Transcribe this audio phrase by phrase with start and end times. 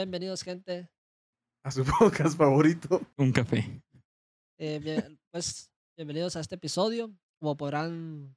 [0.00, 0.90] Bienvenidos, gente.
[1.64, 3.00] A su podcast favorito.
[3.16, 3.82] Un café.
[4.58, 7.10] Eh, bien- pues, bienvenidos a este episodio.
[7.38, 8.36] Como podrán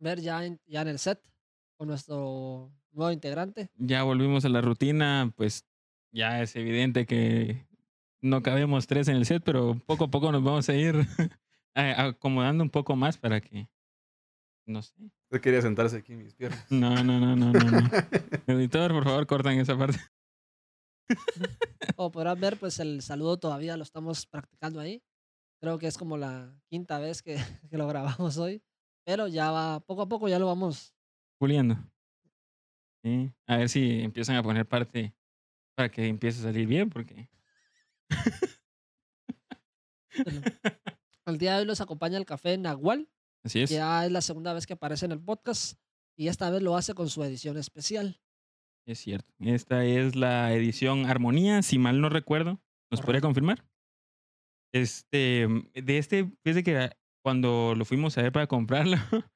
[0.00, 1.22] ver ya en, ya en el set
[1.76, 3.70] con nuestro nuevo integrante.
[3.76, 5.64] Ya volvimos a la rutina, pues
[6.10, 7.68] ya es evidente que
[8.20, 10.96] no cabemos tres en el set, pero poco a poco nos vamos a ir
[11.74, 13.68] acomodando un poco más para que,
[14.66, 14.92] no sé.
[15.30, 16.66] Yo quería sentarse aquí en mis piernas.
[16.68, 17.60] No, no, no, no, no.
[17.70, 17.90] no.
[18.48, 20.00] Editor, por favor, cortan esa parte.
[21.96, 25.02] Como podrán ver, pues el saludo todavía lo estamos practicando ahí.
[25.60, 27.36] Creo que es como la quinta vez que,
[27.70, 28.62] que lo grabamos hoy.
[29.04, 30.94] Pero ya va, poco a poco ya lo vamos.
[31.38, 31.76] Puliendo.
[33.02, 33.32] Sí.
[33.46, 35.14] A ver si empiezan a poner parte
[35.76, 37.28] para que empiece a salir bien, porque
[41.26, 43.08] El día de hoy los acompaña el café Nahual.
[43.44, 43.70] así es.
[43.70, 45.78] Ya es la segunda vez que aparece en el podcast.
[46.16, 48.20] Y esta vez lo hace con su edición especial.
[48.86, 49.34] Es cierto.
[49.40, 52.60] Esta es la edición Armonía, si mal no recuerdo.
[52.90, 53.64] ¿Nos podría confirmar?
[54.72, 56.90] Este, de este, desde que
[57.24, 58.96] cuando lo fuimos a ver para comprarlo,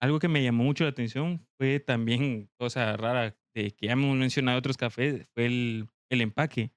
[0.00, 4.16] algo que me llamó mucho la atención fue también, cosa rara, de que ya hemos
[4.16, 6.72] mencionado otros cafés, fue el, el empaque.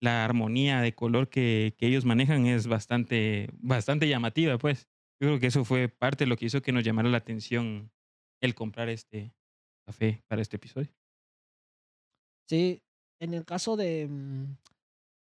[0.00, 4.88] La armonía de color que, que ellos manejan es bastante, bastante llamativa, pues.
[5.20, 7.92] Yo creo que eso fue parte de lo que hizo que nos llamara la atención
[8.40, 9.32] el comprar este
[9.86, 10.92] café para este episodio.
[12.48, 12.82] Sí,
[13.18, 14.56] en el caso de mm,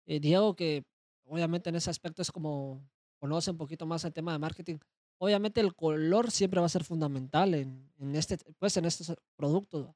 [0.08, 0.84] eh, Diego, que
[1.26, 2.82] obviamente en ese aspecto es como
[3.20, 4.78] conoce un poquito más el tema de marketing.
[5.18, 9.88] Obviamente el color siempre va a ser fundamental en, en este, pues en estos productos.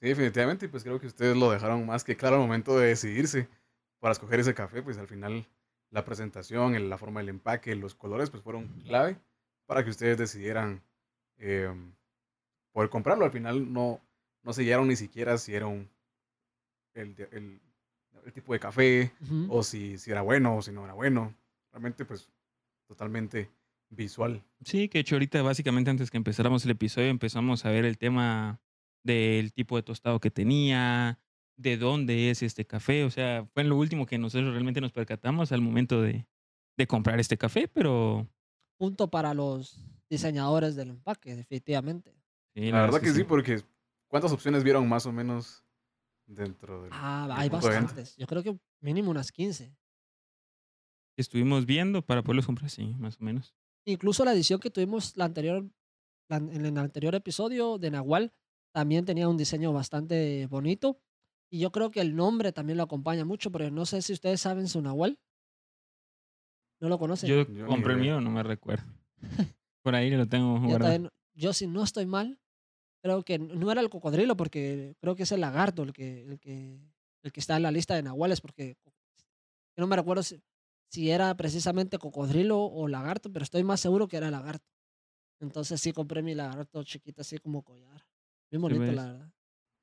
[0.00, 0.68] Sí, definitivamente.
[0.68, 3.48] Pues creo que ustedes lo dejaron más que claro al momento de decidirse
[3.98, 4.82] para escoger ese café.
[4.82, 5.48] Pues al final
[5.90, 9.18] la presentación, la forma del empaque, los colores, pues fueron clave
[9.66, 10.82] para que ustedes decidieran
[11.38, 11.72] eh,
[12.72, 13.24] poder comprarlo.
[13.24, 14.00] Al final no,
[14.42, 15.88] no se guiaron ni siquiera si era un,
[16.94, 17.60] el, el-
[18.24, 19.46] el tipo de café Ujú.
[19.50, 21.34] o si, si era bueno o si no era bueno.
[21.72, 22.30] Realmente pues
[22.86, 23.50] totalmente
[23.90, 24.42] visual.
[24.64, 28.60] Sí, que hecho ahorita básicamente antes que empezáramos el episodio empezamos a ver el tema
[29.02, 31.18] del tipo de tostado que tenía,
[31.56, 35.52] de dónde es este café, o sea, fue lo último que nosotros realmente nos percatamos
[35.52, 36.26] al momento de,
[36.76, 38.26] de comprar este café, pero...
[38.78, 42.12] Punto para los diseñadores del empaque, definitivamente.
[42.54, 43.62] sí, La verdad que sí, porque
[44.08, 45.63] ¿cuántas opciones vieron más o menos
[46.26, 48.16] dentro del Ah, del hay bastantes.
[48.16, 49.74] Yo creo que mínimo unas 15.
[51.16, 53.54] Estuvimos viendo para poderlos comprar, sí, más o menos.
[53.86, 55.64] Incluso la edición que tuvimos la anterior,
[56.28, 58.32] la- en el anterior episodio de Nahual
[58.72, 60.98] también tenía un diseño bastante bonito.
[61.50, 64.40] Y yo creo que el nombre también lo acompaña mucho, pero no sé si ustedes
[64.40, 65.20] saben su Nahual.
[66.80, 67.28] ¿No lo conocen?
[67.30, 68.84] Yo compré el mío, no me recuerdo.
[69.82, 72.40] Por ahí lo tengo Yo, también- yo, si no estoy mal,
[73.04, 76.40] creo que no era el cocodrilo, porque creo que es el lagarto el que, el
[76.40, 76.80] que,
[77.22, 80.40] el que está en la lista de nahuales, porque yo no me recuerdo si,
[80.90, 84.64] si era precisamente cocodrilo o lagarto, pero estoy más seguro que era lagarto.
[85.38, 88.06] Entonces sí compré mi lagarto chiquito así como collar.
[88.50, 89.32] Bien bonito, la verdad.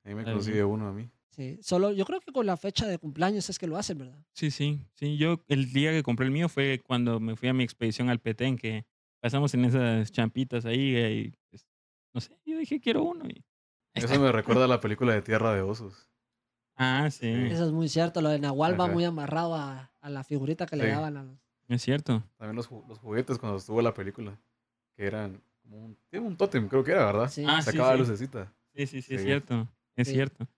[0.02, 1.08] Ahí me consigue uno a mí.
[1.30, 4.20] Sí, solo yo creo que con la fecha de cumpleaños es que lo hacen, ¿verdad?
[4.32, 5.16] Sí, sí, sí.
[5.16, 8.18] Yo el día que compré el mío fue cuando me fui a mi expedición al
[8.18, 8.84] Petén, que
[9.20, 11.68] pasamos en esas champitas ahí eh, y pues,
[12.14, 13.24] no sé, yo dije quiero uno.
[13.28, 13.44] Y...
[13.94, 16.08] Eso me recuerda a la película de Tierra de Osos.
[16.76, 20.24] Ah, sí, Eso es muy cierto, lo de Nahual va muy amarrado a, a la
[20.24, 21.38] figurita que le daban a los...
[21.68, 22.24] es cierto.
[22.38, 24.40] También los, los juguetes cuando estuvo la película.
[24.96, 27.28] Que eran como un, tiene un tótem, creo que era, ¿verdad?
[27.30, 27.44] Sí.
[27.46, 27.98] Ah, Sacaba sí.
[27.98, 28.52] lucecita.
[28.74, 29.68] Sí, sí, sí, es cierto.
[29.96, 30.14] Es Sí.
[30.14, 30.48] cierto.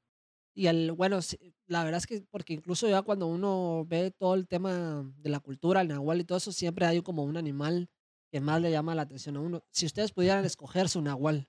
[0.56, 1.36] Y el, bueno, sí,
[1.66, 5.40] la verdad es que, porque incluso ya cuando uno ve todo el tema de la
[5.40, 7.90] cultura, el nahual y todo eso, siempre hay como un animal
[8.30, 9.64] que más le llama la atención a uno.
[9.70, 11.48] Si ustedes pudieran escoger su nahual,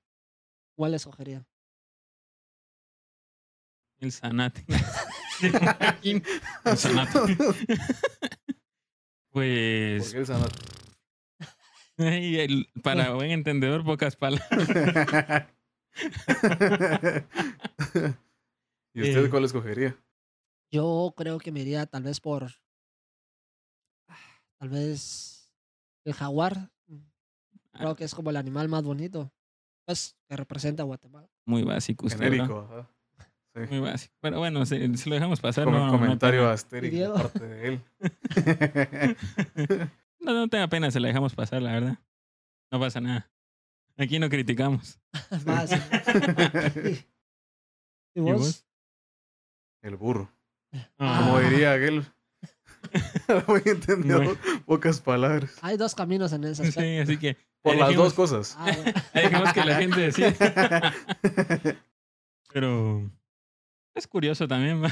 [0.75, 1.45] ¿cuál escogerían?
[3.99, 4.65] El Sanate.
[6.03, 7.35] el Sanate.
[7.35, 7.55] ¿Por
[9.31, 10.51] pues, qué el Sanat?
[11.97, 14.49] ay, el- para buen entendedor, pocas palabras.
[18.93, 19.29] ¿Y usted Eh.
[19.29, 19.97] cuál escogería?
[20.71, 22.51] Yo creo que me iría tal vez por,
[24.09, 24.17] ah,
[24.57, 25.49] tal vez
[26.03, 26.69] el jaguar.
[27.71, 29.31] Creo que es como el animal más bonito,
[30.27, 31.29] que representa a Guatemala.
[31.45, 32.19] Muy básico usted.
[32.19, 32.87] Genérico.
[33.53, 33.61] Sí.
[33.69, 34.13] Muy básico.
[34.19, 35.63] Pero bueno, se, se lo dejamos pasar.
[35.65, 37.81] Como no, no, no comentario tenga- astérico de parte de él.
[40.19, 41.99] No, no tenga pena, se la dejamos pasar, la verdad.
[42.71, 43.29] No pasa nada.
[43.95, 44.99] Aquí no criticamos.
[45.45, 45.71] Más.
[48.15, 48.39] ¿Y ¿Y vos?
[48.39, 48.65] vos?
[49.83, 50.31] el burro.
[50.97, 51.21] Ah.
[51.23, 52.03] Como diría aquel.
[53.47, 54.17] Muy entendido.
[54.17, 54.39] Bueno.
[54.65, 55.51] Pocas palabras.
[55.61, 56.81] Hay dos caminos en aspecto.
[56.81, 57.37] Sí, así que.
[57.65, 58.55] Por ahí las dijimos- dos cosas.
[58.57, 58.93] Ah, bueno.
[59.13, 60.33] ahí dijimos que la gente decía.
[62.53, 63.11] Pero.
[63.93, 64.89] Es curioso también, ¿va?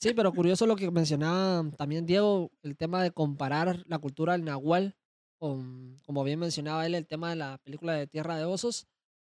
[0.00, 4.44] Sí, pero curioso lo que mencionaba también Diego, el tema de comparar la cultura del
[4.44, 4.96] Nahual
[5.38, 8.86] con, como bien mencionaba él, el tema de la película de Tierra de Osos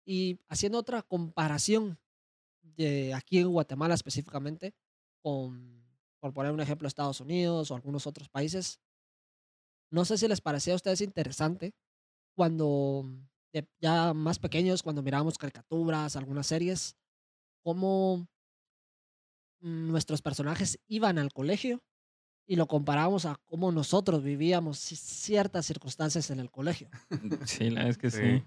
[0.06, 1.98] y haciendo otra comparación
[2.62, 4.74] de aquí en Guatemala específicamente
[5.22, 5.86] con,
[6.20, 8.82] por poner un ejemplo, Estados Unidos o algunos otros países.
[9.90, 11.74] No sé si les parecía a ustedes interesante
[12.38, 13.04] cuando
[13.82, 16.96] ya más pequeños, cuando mirábamos caricaturas, algunas series,
[17.64, 18.28] cómo
[19.60, 21.82] nuestros personajes iban al colegio
[22.46, 26.90] y lo comparábamos a cómo nosotros vivíamos ciertas circunstancias en el colegio.
[27.48, 28.44] Sí, la verdad es que sí.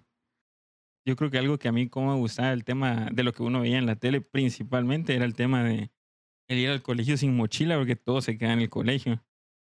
[1.05, 3.43] Yo creo que algo que a mí como me gustaba el tema de lo que
[3.43, 5.91] uno veía en la tele principalmente era el tema de
[6.47, 9.21] el ir al colegio sin mochila porque todo se queda en el colegio.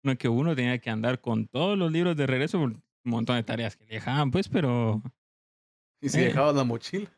[0.03, 3.13] No es que uno tenía que andar con todos los libros de regreso por un
[3.13, 5.03] montón de tareas que le dejaban, pues, pero...
[6.01, 6.25] ¿Y si eh.
[6.27, 7.11] dejabas la mochila?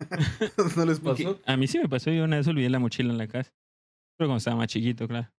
[0.76, 1.40] ¿No les pasó?
[1.44, 3.52] a mí sí me pasó, yo una vez olvidé la mochila en la casa.
[4.16, 5.32] Pero cuando estaba más chiquito, claro.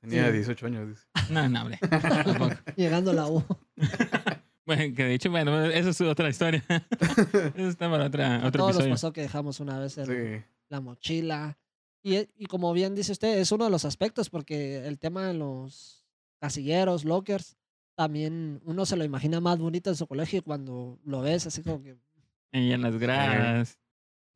[0.00, 1.04] Tenía 18 años, dice.
[1.30, 1.78] No, no, hombre.
[2.76, 3.44] Llegando a la U.
[4.66, 6.64] bueno, que de hecho, bueno, eso es otra historia.
[6.68, 8.90] eso está para otra, otro Todos episodio.
[8.90, 10.00] nos pasó que dejamos una vez
[10.68, 11.58] la mochila.
[12.02, 15.34] Y, y como bien dice usted, es uno de los aspectos porque el tema de
[15.34, 16.06] los
[16.40, 17.57] casilleros, lockers,
[17.98, 21.64] también uno se lo imagina más bonito en su colegio y cuando lo ves así
[21.64, 21.98] como que
[22.52, 23.76] y en las gradas,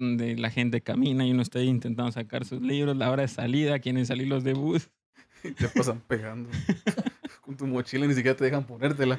[0.01, 3.29] donde la gente camina y uno está ahí intentando sacar sus libros, la hora de
[3.29, 4.91] salida, quieren salir los de bus.
[5.43, 6.51] te pasan pegando.
[7.41, 9.17] Con tu mochila ni siquiera te dejan ponértela.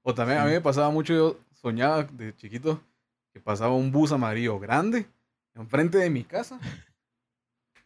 [0.00, 2.82] O también a mí me pasaba mucho, yo soñaba de chiquito
[3.30, 5.06] que pasaba un bus amarillo grande
[5.54, 6.58] enfrente de mi casa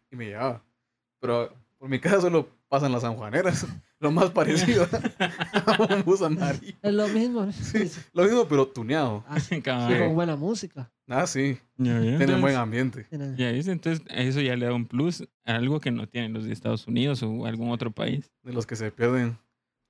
[0.09, 0.63] y me llevaba.
[1.19, 3.67] Pero por mi casa solo pasan las sanjuaneras
[3.99, 4.87] lo más parecido
[5.67, 6.77] a un bus amarillo.
[6.83, 7.51] Es lo mismo.
[7.53, 9.25] Sí, lo mismo, pero tuneado.
[9.29, 10.91] Ah, sí, con buena música.
[11.09, 11.59] Ah, sí.
[11.77, 13.07] Tiene buen ambiente.
[13.37, 16.53] Ya entonces eso ya le da un plus a algo que no tienen los de
[16.53, 18.31] Estados Unidos o algún otro país.
[18.43, 19.39] De los que se pierden,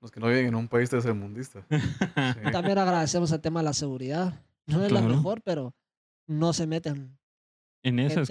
[0.01, 1.67] los que no viven en un país tercermundista.
[1.71, 2.53] Sí.
[2.53, 4.41] También agradecemos el tema de la seguridad.
[4.67, 5.75] No es la mejor, pero
[6.27, 7.17] no se meten.
[7.83, 8.29] En esas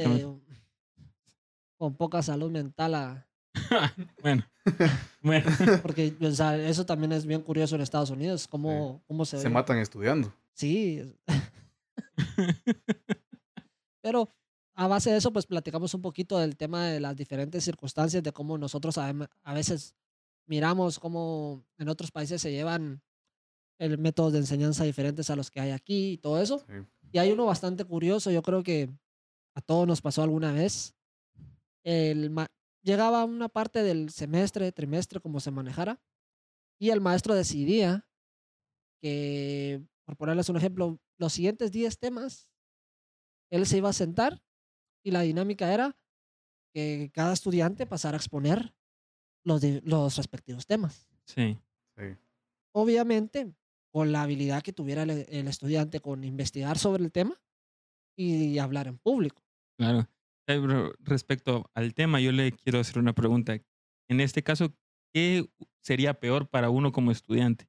[1.78, 3.28] con poca salud mental a,
[4.22, 4.46] bueno.
[5.22, 5.46] bueno.
[5.82, 9.40] Porque o sea, eso también es bien curioso en Estados Unidos, cómo, cómo se...
[9.40, 10.34] Se matan estudiando.
[10.54, 11.02] Sí.
[14.02, 14.30] Pero
[14.76, 18.32] a base de eso, pues platicamos un poquito del tema de las diferentes circunstancias, de
[18.32, 19.14] cómo nosotros a,
[19.44, 19.96] a veces
[20.48, 23.02] miramos cómo en otros países se llevan
[23.78, 26.66] el métodos de enseñanza diferentes a los que hay aquí y todo eso.
[27.12, 28.90] Y hay uno bastante curioso, yo creo que
[29.54, 30.94] a todos nos pasó alguna vez.
[31.84, 32.32] El,
[32.86, 36.00] llegaba una parte del semestre, trimestre, como se manejara,
[36.80, 38.08] y el maestro decidía
[39.02, 42.48] que, por ponerles un ejemplo, los siguientes 10 temas,
[43.50, 44.42] él se iba a sentar
[45.04, 45.98] y la dinámica era
[46.74, 48.76] que cada estudiante pasara a exponer
[49.44, 51.08] los, los respectivos temas.
[51.26, 51.58] Sí.
[51.98, 52.04] sí.
[52.74, 53.54] Obviamente,
[53.92, 57.42] con la habilidad que tuviera el, el, estudiante con investigar sobre el tema
[58.18, 59.42] y hablar en público.
[59.78, 60.08] Claro.
[60.48, 63.58] Respecto al tema, yo le quiero hacer una pregunta.
[64.08, 64.76] En este caso,
[65.14, 65.50] ¿qué
[65.82, 67.68] sería peor para uno como estudiante?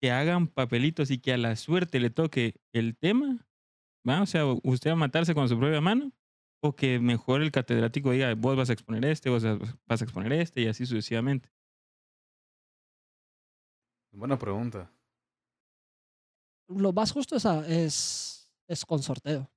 [0.00, 3.46] Que hagan papelitos y que a la suerte le toque el tema,
[4.06, 4.22] ¿va?
[4.22, 6.12] O sea, usted va a matarse con su propia mano,
[6.62, 9.42] o que mejor el catedrático diga, vos vas a exponer este, vos
[9.86, 11.50] vas a exponer este, y así sucesivamente.
[14.12, 14.90] Buena pregunta.
[16.68, 19.53] Lo más justo es, es, es con sorteo.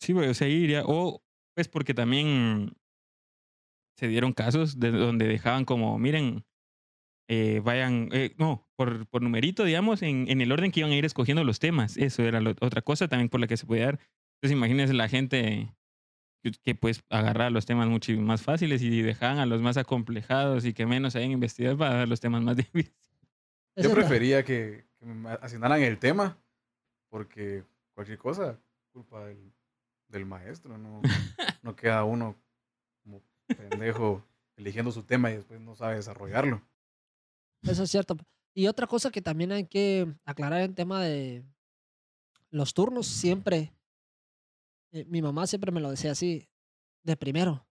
[0.00, 0.82] Sí, o sea, iría.
[0.86, 1.22] O,
[1.54, 2.76] pues porque también
[3.96, 6.44] se dieron casos de donde dejaban como, miren,
[7.28, 10.96] eh, vayan, eh, no, por, por numerito, digamos, en, en, el orden que iban a
[10.96, 11.96] ir escogiendo los temas.
[11.96, 14.00] Eso era otra cosa también por la que se podía dar.
[14.36, 15.74] Entonces, imagínense la gente
[16.42, 20.64] que, que pues agarrar los temas mucho más fáciles y dejaban a los más acomplejados
[20.64, 22.94] y que menos hayan investigado para dar los temas más difíciles.
[23.76, 26.38] Yo prefería que, que me asignaran el tema,
[27.10, 28.58] porque cualquier cosa,
[28.92, 29.52] culpa del
[30.08, 31.02] del maestro, no,
[31.62, 32.36] no queda uno
[33.02, 34.24] como pendejo
[34.56, 36.62] eligiendo su tema y después no sabe desarrollarlo.
[37.62, 38.16] Eso es cierto.
[38.54, 41.44] Y otra cosa que también hay que aclarar en tema de
[42.50, 43.72] los turnos, siempre,
[44.92, 46.48] eh, mi mamá siempre me lo decía así,
[47.02, 47.66] de primero,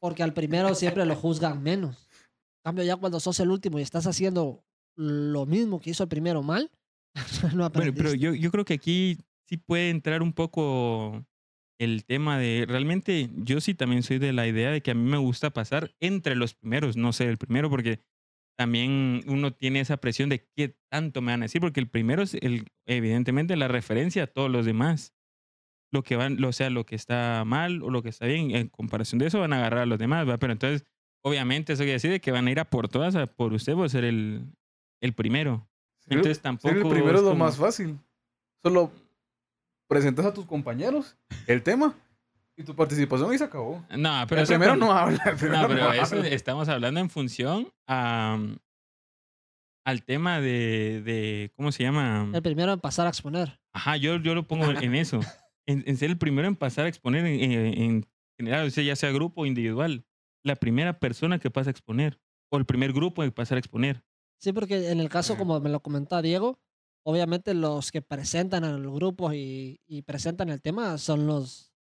[0.00, 2.08] porque al primero siempre lo juzgan menos.
[2.10, 4.64] En cambio, ya cuando sos el último y estás haciendo
[4.96, 6.70] lo mismo que hizo el primero mal,
[7.54, 11.24] no Bueno, pero yo, yo creo que aquí sí puede entrar un poco
[11.78, 15.08] el tema de realmente yo sí también soy de la idea de que a mí
[15.10, 18.00] me gusta pasar entre los primeros, no ser el primero, porque
[18.56, 22.22] también uno tiene esa presión de qué tanto me van a decir, porque el primero
[22.22, 25.12] es el, evidentemente la referencia a todos los demás.
[25.92, 28.68] lo que van, o sea, lo que está mal o lo que está bien, en
[28.68, 30.38] comparación de eso van a agarrar a los demás, ¿va?
[30.38, 30.84] Pero entonces,
[31.24, 33.88] obviamente, eso quiere decir que van a ir a por todas, a por usted por
[33.90, 34.44] ser el,
[35.00, 35.68] el primero.
[36.00, 36.74] Ser- Entonces ser tampoco.
[36.74, 37.96] el primero es lo más fácil.
[38.62, 38.90] Solo
[39.94, 41.94] presentas a tus compañeros el tema
[42.56, 43.84] y tu participación y se acabó.
[43.96, 45.22] No, pero el eso primero con- no habla.
[45.26, 46.28] El primero No, pero no eso habla.
[46.28, 48.38] estamos hablando en función a,
[49.84, 52.30] al tema de, de, ¿cómo se llama?
[52.32, 53.60] El primero en pasar a exponer.
[53.72, 55.20] Ajá, yo, yo lo pongo en eso.
[55.66, 58.06] En, en ser el primero en pasar a exponer en, en- en
[58.38, 60.04] general, o sea, ya sea grupo o individual.
[60.42, 62.18] La primera persona que pasa a exponer.
[62.50, 64.04] O el primer grupo en pasar a exponer.
[64.40, 66.60] Sí, porque en el caso, como me lo comentaba Diego,
[67.04, 71.72] obviamente los que presentan a los grupos y, y presentan el tema son los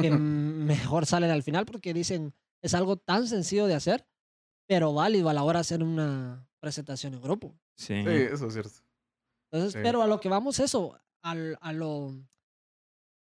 [0.00, 4.06] que mejor salen al final porque dicen es algo tan sencillo de hacer,
[4.66, 7.54] pero válido a la hora de hacer una presentación en grupo.
[7.76, 8.02] Sí.
[8.02, 8.70] Sí, eso es cierto.
[9.50, 9.78] Entonces, Sí.
[9.82, 12.14] pero a lo que vamos eso, al, a lo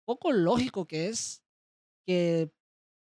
[0.05, 1.43] poco lógico que es
[2.07, 2.51] que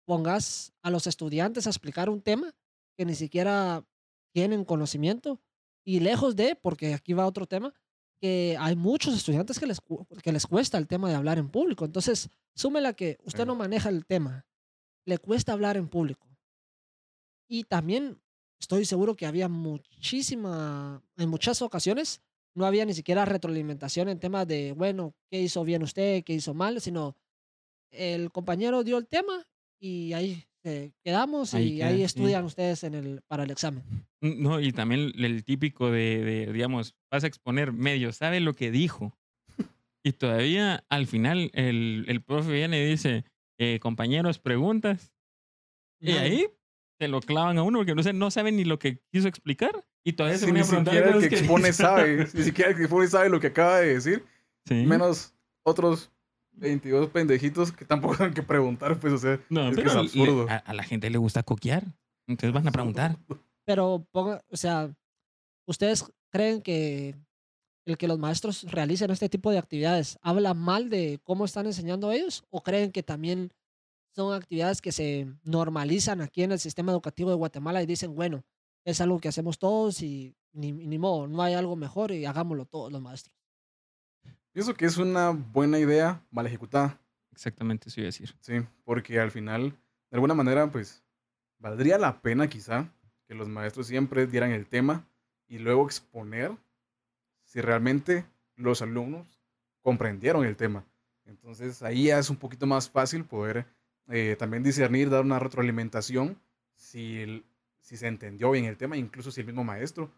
[0.06, 2.54] pongas a los estudiantes a explicar un tema
[2.96, 3.84] que ni siquiera
[4.32, 5.40] tienen conocimiento
[5.84, 7.72] y lejos de, porque aquí va otro tema,
[8.20, 9.80] que hay muchos estudiantes que les,
[10.22, 11.84] que les cuesta el tema de hablar en público.
[11.84, 14.46] Entonces, súmela que usted no maneja el tema,
[15.04, 16.26] le cuesta hablar en público.
[17.48, 18.20] Y también
[18.58, 22.22] estoy seguro que había muchísima, en muchas ocasiones,
[22.54, 26.22] no había ni siquiera retroalimentación en temas de, bueno, ¿qué hizo bien usted?
[26.24, 26.80] ¿Qué hizo mal?
[26.80, 27.16] Sino
[27.90, 29.46] el compañero dio el tema
[29.78, 32.02] y ahí eh, quedamos Ahí y queda, ahí sí.
[32.04, 33.82] estudian ustedes en el, para el examen.
[34.20, 38.54] Mm, No, y también el típico de, de, digamos, vas a exponer medio, sabe lo
[38.54, 39.16] que dijo.
[40.02, 43.24] Y todavía al final el, el profe viene y dice,
[43.58, 45.12] eh, compañeros, preguntas.
[46.00, 46.22] Y Nada.
[46.22, 46.46] ahí
[46.98, 49.84] te lo clavan a uno porque no, sé, no saben ni lo que quiso explicar.
[50.04, 52.76] Y todavía se Si pone ni siquiera el cosas que expone sabe, ni siquiera el
[52.76, 54.24] que expone sabe lo que acaba de decir,
[54.66, 54.74] Sí.
[54.86, 56.10] menos otros
[56.56, 60.00] 22 pendejitos que tampoco tienen que preguntar, pues, o sea, No, es que es le-
[60.00, 60.46] absurdo.
[60.48, 61.84] a, a la gente le gusta coquear.
[62.26, 63.18] Entonces van a preguntar.
[63.66, 64.94] Pero, ponga, o sea,
[65.66, 67.14] ¿ustedes creen que
[67.86, 72.12] el que los maestros realicen este tipo de actividades habla mal de cómo están enseñando
[72.12, 72.44] ellos?
[72.50, 73.52] ¿O creen que también
[74.14, 78.42] son actividades que se normalizan aquí en el sistema educativo de Guatemala y dicen, bueno,
[78.86, 82.64] es algo que hacemos todos y ni, ni modo, no hay algo mejor y hagámoslo
[82.64, 83.34] todos los maestros?
[84.54, 86.98] Pienso que es una buena idea mal ejecutada,
[87.32, 88.32] Exactamente eso iba a decir.
[88.40, 89.70] sí, porque al final,
[90.10, 91.02] de alguna manera, pues,
[91.58, 92.88] valdría la pena quizá
[93.26, 95.04] que los maestros siempre dieran el tema
[95.48, 96.56] y luego exponer
[97.44, 98.24] si realmente
[98.56, 99.40] los alumnos
[99.82, 100.84] comprendieron el tema.
[101.26, 103.66] Entonces ahí ya es un poquito más fácil poder
[104.08, 106.38] eh, también discernir, dar una retroalimentación
[106.76, 107.44] si, el-
[107.80, 110.10] si se entendió bien el tema, incluso si el mismo maestro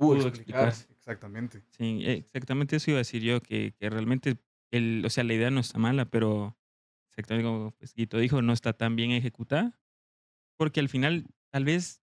[0.00, 0.68] pudo, Pudo explicar.
[0.68, 1.62] Exactamente.
[1.70, 4.38] Sí, exactamente eso iba a decir yo, que, que realmente,
[4.72, 6.56] el, o sea, la idea no está mala, pero
[7.10, 9.78] exactamente como pues, Guito dijo, no está tan bien ejecutada,
[10.58, 12.02] porque al final, tal vez,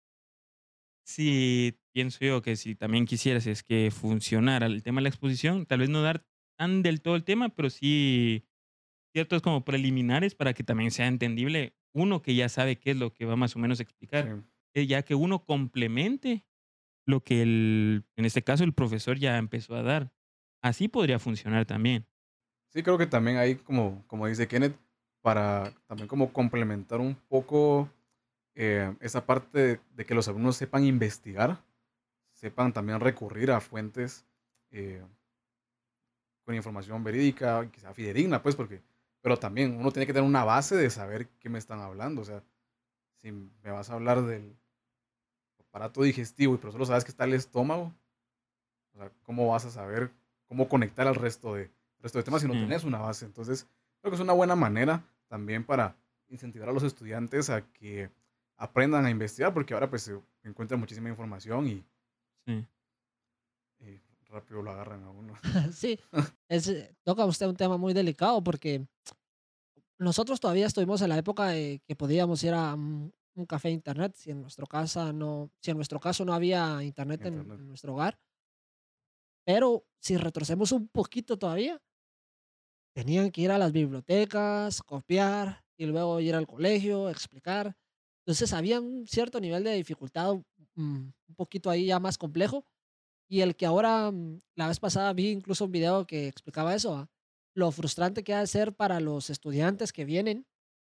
[1.07, 5.67] si pienso yo que si también quisieras es que funcionara el tema de la exposición,
[5.67, 6.27] tal vez no dar
[6.59, 8.47] tan del todo el tema, pero sí
[9.13, 13.13] ciertos como preliminares para que también sea entendible uno que ya sabe qué es lo
[13.13, 14.87] que va más o menos a explicar Sí.
[14.89, 16.47] ya que uno complemente
[17.07, 20.13] lo que el, en este caso el profesor ya empezó a dar.
[20.63, 22.07] Así podría funcionar también.
[22.69, 24.77] Sí, creo que también hay, como, como dice Kenneth,
[25.23, 27.89] para también como complementar un poco
[28.55, 31.63] eh, esa parte de, de que los alumnos sepan investigar,
[32.33, 34.27] sepan también recurrir a fuentes
[34.71, 35.03] eh,
[36.45, 38.83] con información verídica, quizá fidedigna, pues, porque,
[39.23, 42.25] pero también uno tiene que tener una base de saber qué me están hablando, o
[42.25, 42.43] sea,
[43.17, 44.57] si me vas a hablar del
[45.75, 47.93] aparato digestivo y pero solo sabes que está el estómago,
[48.95, 50.09] o sea, ¿cómo vas a saber
[50.47, 52.61] cómo conectar al resto de, resto de temas si no Sí.
[52.61, 53.25] tenés una base?
[53.25, 53.67] Entonces,
[54.01, 55.97] creo que es una buena manera también para
[56.29, 58.09] incentivar a los estudiantes a que
[58.57, 61.85] aprendan a investigar, porque ahora pues se encuentra muchísima información y,
[62.47, 62.65] Sí.
[63.81, 65.35] y rápido lo agarran a uno.
[65.75, 65.99] sí,
[66.49, 68.87] es, eh, toca usted un tema muy delicado porque
[69.99, 72.77] nosotros todavía estuvimos en la época de que podíamos ir a
[73.35, 77.21] un, café internet si en nuestro casa no, si en nuestro caso no había internet,
[77.23, 77.61] en- Internet.
[77.61, 78.19] En, nuestro hogar.
[79.47, 81.81] Pero si retrocedemos un poquito todavía,
[82.95, 87.77] tenían que ir a las bibliotecas, copiar y luego ir al colegio, explicar.
[88.25, 90.35] Entonces había un cierto nivel de dificultad,
[90.77, 92.65] mm, un poquito ahí ya más complejo.
[93.29, 97.09] Y el que ahora, mm, la vez pasada vi incluso un video que explicaba eso,
[97.55, 100.47] lo frustrante que ha de ser para los estudiantes que vienen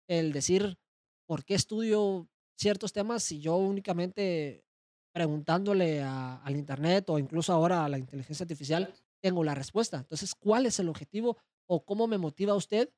[0.08, 0.78] el decir,
[1.26, 4.64] ¿por qué estudio ciertos temas si yo únicamente
[5.12, 9.98] preguntándole a- al Internet o incluso ahora a la inteligencia artificial tengo la respuesta?
[9.98, 12.90] Entonces, ¿cuál es el objetivo o cómo me motiva usted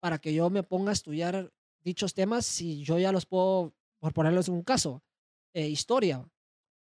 [0.00, 1.52] para que yo me ponga a estudiar
[1.82, 5.02] dichos temas si yo ya los puedo, por ponerles un caso,
[5.54, 6.26] eh, historia.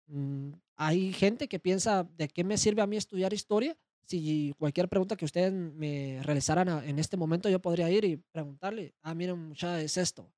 [0.08, 3.78] Mm, hay gente que piensa, ¿de qué me sirve a mí estudiar historia?
[4.06, 8.94] Si cualquier pregunta que ustedes me realizaran en este momento, yo podría ir y preguntarle,
[9.02, 10.32] ah, miren, muchacha, es esto.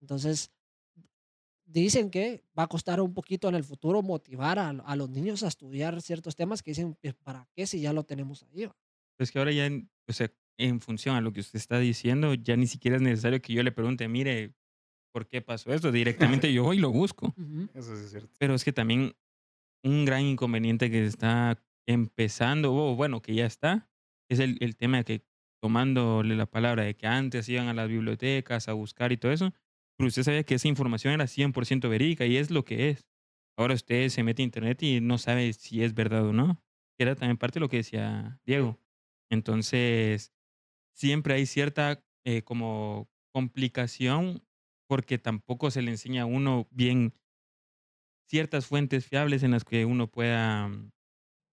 [0.00, 0.50] Entonces,
[1.80, 5.42] dicen que va a costar un poquito en el futuro motivar a, a los niños
[5.42, 8.66] a estudiar ciertos temas que dicen, "Pues, ¿para qué si ya lo tenemos ahí?
[8.66, 8.76] va?".
[9.18, 12.34] Es que ahora ya, en- o sea, en función a lo que usted está diciendo,
[12.34, 14.54] ya ni siquiera es necesario que yo le pregunte, mire,
[15.12, 15.92] ¿por qué pasó esto?
[15.92, 17.34] Directamente yo voy y lo busco.
[17.38, 17.68] Ujú.
[17.74, 18.30] Eso sí es cierto.
[18.38, 19.14] Pero es que también
[19.84, 23.90] un gran inconveniente que está empezando, o bueno, que ya está,
[24.30, 25.26] es el, el tema de que
[25.62, 29.52] tomándole la palabra de que antes iban a las bibliotecas a buscar y todo eso,
[30.02, 33.06] pero usted sabía que esa información era 100% verídica y es lo que es.
[33.56, 36.60] Ahora usted se mete a internet y no sabe si es verdad o no.
[36.98, 38.80] Era también parte de lo que decía Diego.
[39.30, 40.32] Entonces,
[40.92, 44.42] siempre hay cierta eh, como complicación
[44.88, 47.14] porque tampoco se le enseña a uno bien
[48.28, 50.90] ciertas fuentes fiables en las que uno pueda mm,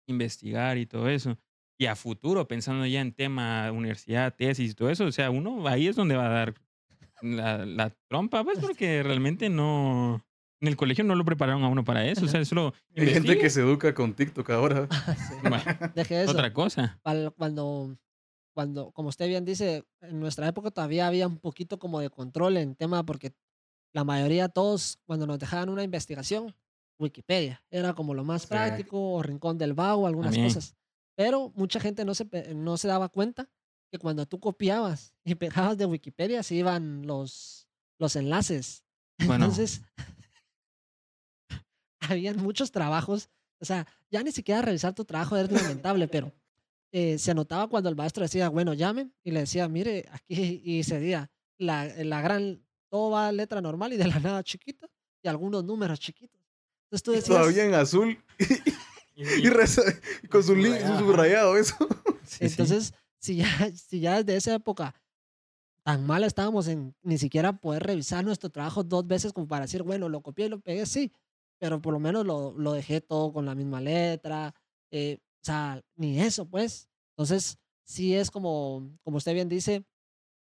[0.07, 1.37] investigar y todo eso.
[1.77, 5.67] Y a futuro, pensando ya en tema universidad, tesis y todo eso, o sea, uno
[5.67, 6.66] ahí es donde va a dar
[7.21, 10.23] la, la trompa, pues porque realmente no...
[10.59, 12.73] En el colegio no lo prepararon a uno para eso, o sea, solo...
[12.95, 14.87] Hay gente que se educa con TikTok ahora.
[14.89, 15.33] Sí.
[15.43, 16.31] Bueno, Deje eso.
[16.31, 16.99] otra cosa.
[17.03, 17.95] Cuando,
[18.55, 22.57] cuando, como usted bien dice, en nuestra época todavía había un poquito como de control
[22.57, 23.33] en tema porque
[23.93, 26.55] la mayoría, todos, cuando nos dejaban una investigación,
[26.99, 28.47] Wikipedia era como lo más Sí.
[28.47, 30.47] práctico, o Rincón del Vago, algunas También.
[30.53, 30.75] cosas.
[31.15, 33.47] Pero mucha gente no se, no se daba cuenta
[33.91, 37.67] que cuando tú copiabas y pegabas de Wikipedia se iban los,
[37.99, 38.83] los enlaces.
[39.25, 39.45] Bueno.
[39.45, 39.81] Entonces,
[42.01, 43.29] habían muchos trabajos.
[43.59, 46.31] O sea, ya ni siquiera revisar tu trabajo es lamentable, pero
[46.91, 50.83] eh, se notaba cuando el maestro decía, bueno, llamen, y le decía, mire, aquí, y
[50.83, 54.87] se decía, la, la gran, todo va letra normal y de la nada chiquita,
[55.23, 56.39] y algunos números chiquitos.
[56.85, 58.17] Entonces tú decías, Todavía en azul
[59.15, 59.81] Y- y, reza-
[60.21, 60.99] y con su, Subrayado.
[60.99, 61.75] subrayado eso.
[62.23, 62.63] sí, sí.
[63.19, 64.95] Si ya, si ya desde esa época
[65.83, 69.83] tan mal estábamos en ni siquiera poder revisar nuestro trabajo dos veces como para decir,
[69.83, 71.11] bueno, lo copié y lo pegué, sí,
[71.59, 74.53] pero por lo menos lo, lo dejé todo con la misma letra,
[74.91, 76.89] eh, o sea, ni eso, pues.
[77.15, 79.85] Entonces, sí es como, como usted bien dice,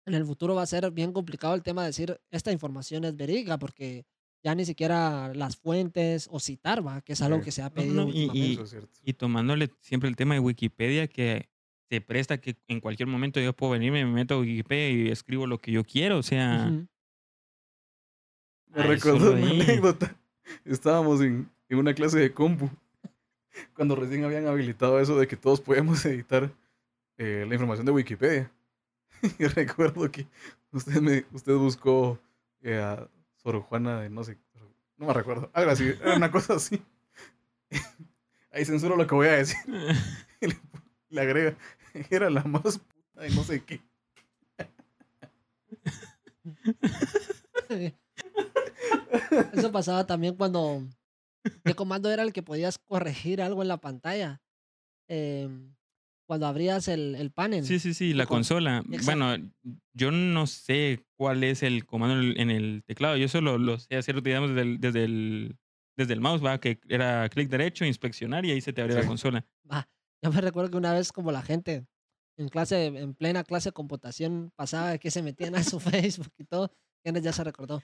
[0.07, 3.15] en el futuro va a ser bien complicado el tema de decir, esta información es
[3.15, 4.07] verídica, porque
[4.43, 7.75] ya ni siquiera las fuentes o citar, va, que es algo que se ha No,
[7.75, 8.55] pedido no, y-.
[8.55, 8.99] Eso es cierto.
[9.05, 11.49] Y tomándole siempre el tema de Wikipedia, que
[11.91, 15.47] se presta que en cualquier momento yo puedo venir, me meto a Wikipedia y escribo
[15.47, 16.19] lo que yo quiero.
[16.19, 16.87] O sea, Ujú.
[18.75, 19.61] Me Ay, recordó una ahí.
[19.63, 20.15] anécdota.
[20.65, 22.69] Estábamos en, en una clase de compu
[23.75, 26.51] cuando recién habían habilitado eso de que todos podíamos editar
[27.17, 28.51] eh, la información de Wikipedia.
[29.39, 30.27] Y recuerdo que
[30.71, 32.21] usted, me, usted buscó
[32.63, 33.09] eh, a
[33.43, 34.37] Sor Juana de no sé,
[34.97, 36.81] no me recuerdo, algo así, era una cosa así.
[38.53, 39.57] Ahí censuro lo que voy a decir.
[40.41, 40.57] Y le,
[41.09, 41.57] le agrega,
[42.11, 43.81] era la más puta de no sé qué.
[49.53, 50.87] Eso pasaba también cuando.
[51.65, 54.41] ¿Qué comando era el que podías corregir algo en la pantalla?
[55.09, 55.75] Em,
[56.27, 57.65] cuando abrías el, el panel.
[57.65, 58.79] sí, sí, sí, la con- consola.
[58.91, 59.05] Exacto.
[59.07, 59.51] Bueno,
[59.95, 63.17] yo no sé cuál es el comando en el- el teclado.
[63.17, 65.57] Yo solo lo sé hacer, digamos, desde el, desde el,
[65.97, 69.07] desde el mouse, va, que era clic derecho, inspeccionar y ahí se te abría la
[69.07, 69.47] consola.
[69.71, 69.89] Ah,
[70.23, 71.87] yo me recuerdo que una vez, como la gente
[72.37, 76.45] en clase, en plena clase de computación, pasaba que se metían a su Facebook y
[76.45, 76.71] todo.
[77.05, 77.83] Kenneth ya se recordó.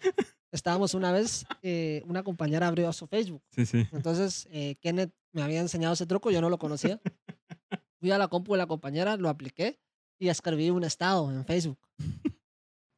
[0.53, 3.43] Estábamos una vez, eh, una compañera abrió su Facebook.
[3.51, 3.87] Sí, sí.
[3.93, 7.01] Entonces, eh, Kenneth me había enseñado ese truco, yo no lo conocía.
[8.01, 9.81] Fui a la compu de la compañera, lo apliqué
[10.19, 11.79] y escribí un estado en Facebook.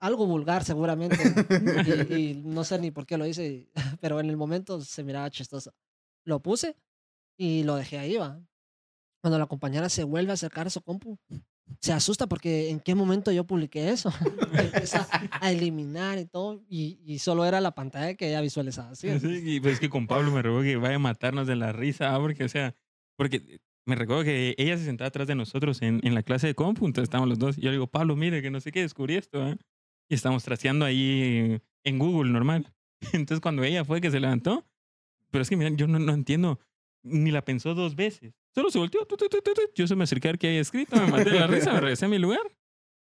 [0.00, 1.16] Algo vulgar seguramente.
[2.10, 3.70] Y, y no sé ni por qué lo hice,
[4.00, 5.72] pero en el momento se miraba chistoso.
[6.24, 6.76] Lo puse
[7.38, 8.40] y lo dejé ahí, va.
[9.26, 11.18] Cuando la compañera se vuelve a acercar a su compu,
[11.80, 14.08] se asusta porque en qué momento yo publiqué eso.
[14.52, 18.94] Empieza a eliminar y todo, y, solo era la pantalla que ella visualizaba.
[18.94, 19.08] ¿sí?
[19.08, 22.14] Y pues es que con Pablo me recuerdo que vaya a matarnos de la risa,
[22.14, 22.76] ah, porque, o sea,
[23.16, 26.86] porque me recuerdo que ella se sentaba atrás de nosotros en, la clase de compu,
[26.86, 29.16] entonces estábamos los dos, y yo le digo, Pablo, mire, que no sé qué, descubrí
[29.16, 29.56] esto, ¿ah?".
[30.08, 32.72] y estamos trasteando ahí en Google normal.
[33.12, 34.64] Entonces cuando ella fue que se levantó,
[35.32, 36.60] pero es que miren, yo no, no entiendo,
[37.02, 39.40] ni la pensó dos veces, solo se volteó, tu, tu, tu,
[39.74, 41.80] yo se me acerqué a ver qué había escrito, me maté de la risa, me
[41.80, 42.40] regresé a mi lugar,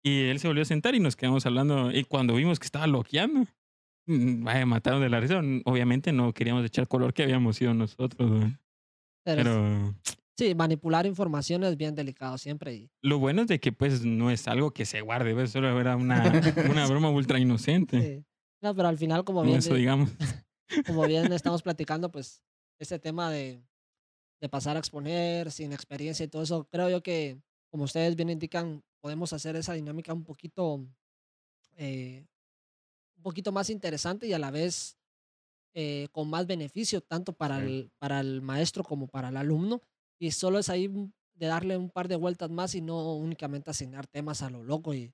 [0.04, 2.86] y él se volvió a sentar y nos quedamos hablando, y cuando vimos que estaba
[2.86, 3.46] loqueando,
[4.10, 5.38] Mm, Vaya, mataron de la risa.
[5.66, 8.56] Obviamente no queríamos echar color que habíamos sido nosotros, güey.
[9.22, 9.94] Pero, Pero
[10.38, 12.88] Sí, manipular información es bien delicado siempre.
[13.02, 15.50] Lo bueno es de que pues no es algo que se guarde, ¿ves?
[15.50, 16.22] solo era una,
[16.70, 18.00] una broma ultra inocente.
[18.00, 18.24] sí.
[18.62, 20.08] No, pero al final, como No bien, eso di- digamos.
[20.86, 22.42] como bien estamos platicando, pues
[22.78, 23.62] ese tema de,
[24.40, 28.30] de pasar a exponer sin experiencia y todo eso, creo yo que, como ustedes bien
[28.30, 30.86] indican, podemos hacer esa dinámica un poquito,
[31.76, 32.26] eh,
[33.16, 34.98] un poquito más interesante y a la vez
[35.74, 39.80] eh, con más beneficio, tanto para el, para el maestro como para el alumno.
[40.18, 40.88] Y solo es ahí
[41.34, 44.94] de darle un par de vueltas más y no únicamente asignar temas a lo loco
[44.94, 45.12] y,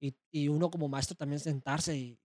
[0.00, 2.18] y, y uno como maestro también sentarse y,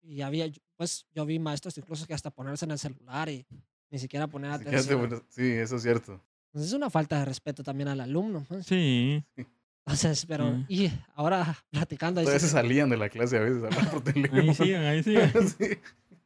[0.00, 3.46] y había, pues yo vi maestros incluso que hasta ponerse en el celular y
[3.90, 4.98] ni siquiera poner atención.
[5.00, 6.20] buenas- Sí, eso es cierto.
[6.52, 8.44] Entonces es una falta de respeto también al alumno.
[8.48, 8.66] pues.
[8.66, 9.24] Sí.
[9.86, 10.66] Entonces, pero, Mm.
[10.68, 14.02] y ahora platicando ahí sí se salían de la clase a veces a hablar por
[14.02, 14.40] teléfono.
[14.42, 15.32] Ahí sigan, ahí sigan.
[15.48, 15.78] Sí.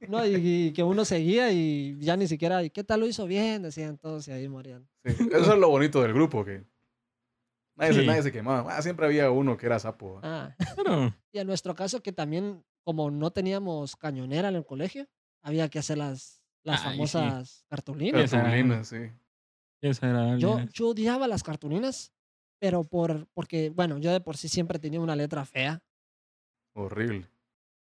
[0.09, 0.35] No, y,
[0.69, 3.63] y que uno seguía y ya ni siquiera, ¿y qué tal lo hizo bien?
[3.63, 4.89] Decían todos y ahí morían.
[5.05, 6.63] Sí, Eso es lo bonito del grupo, que
[7.75, 8.07] nadie, se, Sí.
[8.07, 8.77] nadie se quemaba.
[8.77, 10.21] Ah, siempre había uno que era sapo.
[10.23, 10.55] Ah,
[11.33, 15.09] y en nuestro caso que también, como no teníamos cañonera en el colegio,
[15.43, 16.91] había que hacer las, las Ay, sí.
[16.91, 18.25] famosas cartulinas.
[18.25, 19.11] Esa- Cartulinas, sí.
[19.83, 20.41] Desagradable.
[20.41, 22.13] Yo, yo odiaba las cartulinas,
[22.61, 25.81] pero por, porque, bueno, yo de por sí siempre tenía una letra fea,
[26.75, 27.27] Horrible.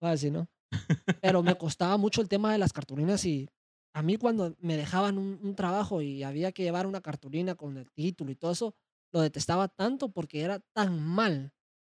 [0.02, 0.48] voy a decir, ¿no?
[1.22, 3.50] Pero me costaba mucho el tema de las cartulinas y
[3.94, 7.78] a mí cuando me dejaban un, un trabajo y había que llevar una cartulina con
[7.78, 8.76] el título y todo eso,
[9.12, 11.52] lo detestaba tanto porque era tan mal.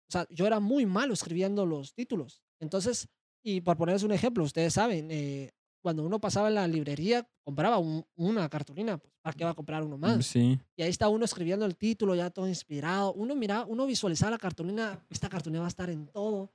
[0.10, 2.42] O sea, yo era muy malo escribiendo los títulos.
[2.62, 3.08] Entonces,
[3.44, 7.78] y por ponerles un ejemplo, ustedes saben, eh, cuando uno pasaba en la librería, compraba
[7.80, 10.26] un- una cartulina, pues, ¿para qué va a comprar uno más?
[10.26, 10.60] Sí.
[10.76, 13.14] Y ahí está uno escribiendo el título, ya todo inspirado.
[13.14, 16.52] Uno miraba, uno visualizaba la cartulina, esta cartulina va a estar en todo.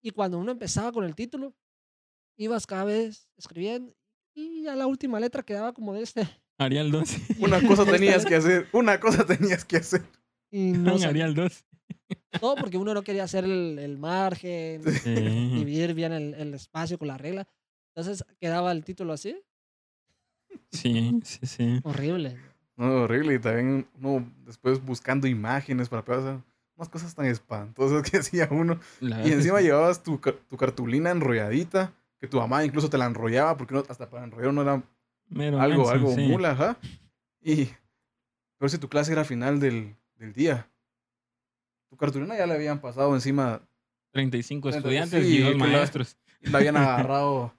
[0.00, 1.54] Y cuando uno empezaba con el título,
[2.36, 3.94] ibas cada vez escribiendo
[4.34, 6.26] y a la última letra quedaba como de este.
[6.58, 7.10] Arial 2.
[7.40, 8.68] Una cosa tenías que hacer.
[8.72, 10.02] Una cosa tenías que hacer.
[10.50, 10.94] Y no.
[10.96, 11.64] Arial 2.
[12.40, 15.10] Todo porque uno no quería hacer el, el margen, Sí.
[15.14, 17.46] dividir bien el, el espacio con la regla.
[17.94, 19.36] Entonces quedaba el título así,
[20.70, 21.80] Sí, sí, sí.
[21.84, 22.38] horrible.
[22.76, 23.34] No, horrible.
[23.34, 26.40] Y también uno después buscando imágenes para poder hacer
[26.76, 28.78] unas cosas tan espantosas que hacía uno.
[29.00, 33.56] La Y encima llevabas tu, tu cartulina enrolladita, que tu mamá incluso te la enrollaba,
[33.56, 34.82] porque uno hasta para enrollar no era
[35.28, 36.20] Mero algo, menso, algo sí.
[36.28, 36.76] mula, ajá.
[37.42, 37.68] Y
[38.58, 40.68] pero si tu clase era final del, del día,
[41.90, 43.60] tu cartulina ya le habían pasado encima
[44.12, 46.16] 35 Treinta- estudiantes sí, y dos la- maestros.
[46.40, 47.52] y la habían agarrado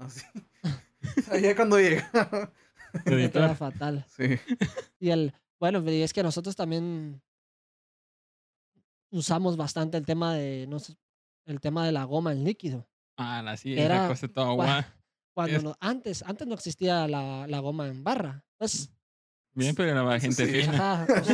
[0.00, 0.22] así.
[1.16, 2.52] O sea, ya cuando llegaba.
[3.06, 3.56] editor.
[3.56, 4.04] fatal.
[4.16, 4.38] Sí.
[4.98, 7.22] Y el, bueno, y es que nosotros también
[9.10, 10.94] usamos bastante el tema de, no sé,
[11.46, 12.86] el tema de la goma en líquido.
[13.16, 14.94] Ah, la sí, Era cosa toda guá.
[15.34, 18.44] Cuando Es- no- antes, antes no existía la, la goma en barra.
[18.58, 18.90] Pues,
[19.54, 20.52] Bien, pero era gente sí.
[20.62, 20.92] fina.
[21.02, 21.28] ajá, pues,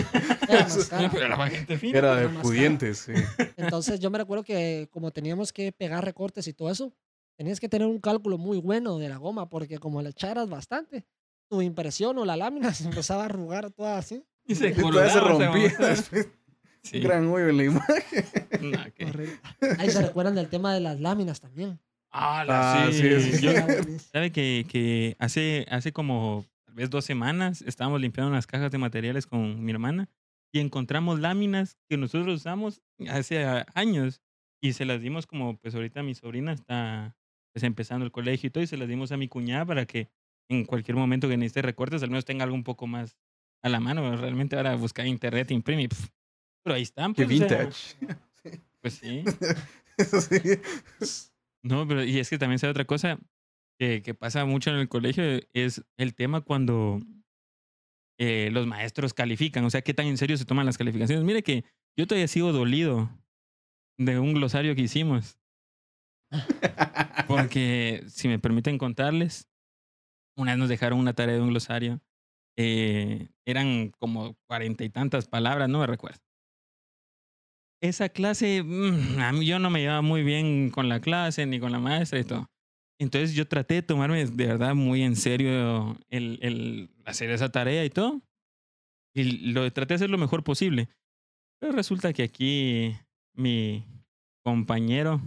[0.48, 0.98] era más Eso- cara.
[1.00, 1.98] Bien, pero era gente fina.
[1.98, 3.12] Era Era de pudientes, sí.
[3.56, 6.94] Entonces yo me recuerdo que como teníamos que pegar recortes y todo eso,
[7.36, 11.06] tenías que tener un cálculo muy bueno de la goma, porque como le echaras bastante,
[11.48, 14.24] tu impresión o la lámina se empezaba a arrugar toda así.
[14.46, 15.96] Y se Y todavía se rompía.
[15.96, 16.30] se-.
[16.82, 16.98] Sí.
[16.98, 19.40] Un gran hoyo en la imagen.
[19.78, 21.80] Ahí se recuerdan del tema de las láminas también.
[22.10, 23.02] Ah, la Ah, sí.
[23.20, 23.52] sí, sí, Yo-.
[24.12, 28.78] ¿Sabe que, que hace, hace como tal vez dos semanas estábamos limpiando unas cajas de
[28.78, 30.08] materiales con mi hermana
[30.52, 33.44] y encontramos láminas que nosotros usamos hace
[33.74, 34.22] años
[34.60, 37.16] y se las dimos como, pues ahorita mi sobrina está
[37.56, 40.10] pues empezando el colegio y todo y se las dimos a mi cuñada para que
[40.50, 43.16] en cualquier momento que necesite recortes al menos tenga algo un poco más
[43.62, 44.14] a la mano.
[44.14, 45.88] Realmente ahora buscar internet, imprimir.
[45.88, 46.10] pf,
[46.62, 47.14] Pero ahí están.
[47.14, 47.96] Qué Pues, sea, vintage.
[48.82, 49.24] pues sí.
[49.96, 50.38] Eso sí.
[51.62, 53.18] No, pero y es que también sabe otra cosa
[53.78, 57.00] que, que pasa mucho en el colegio, es el tema cuando
[58.18, 61.24] eh, los maestros califican, o sea, qué tan en serio se toman las calificaciones.
[61.24, 61.64] Mire que
[61.96, 63.08] yo todavía sigo dolido
[63.96, 65.38] de un glosario que hicimos,
[67.28, 69.48] porque si me permiten contarles,
[70.36, 72.00] una vez nos dejaron una tarea de un glosario,
[72.56, 76.20] eh, eran como cuarenta y tantas palabras, no me recuerdo.
[77.82, 81.60] Esa clase, mm, a mí yo no me llevaba muy bien con la clase ni
[81.60, 82.50] con la maestra y todo.
[82.98, 87.84] Entonces yo traté de tomarme de verdad muy en serio el, el hacer esa tarea
[87.84, 88.22] y todo.
[89.14, 90.88] Y lo traté de hacer lo mejor posible.
[91.60, 92.96] Pero resulta que aquí
[93.34, 93.84] mi
[94.42, 95.20] compañero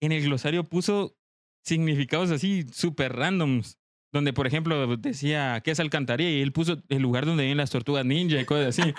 [0.00, 1.16] en el glosario puso
[1.62, 3.78] significados así súper randoms.
[4.12, 7.70] Donde, por ejemplo, decía que es alcantarilla y él puso el lugar donde viven las
[7.70, 8.92] tortugas ninja y cosas así.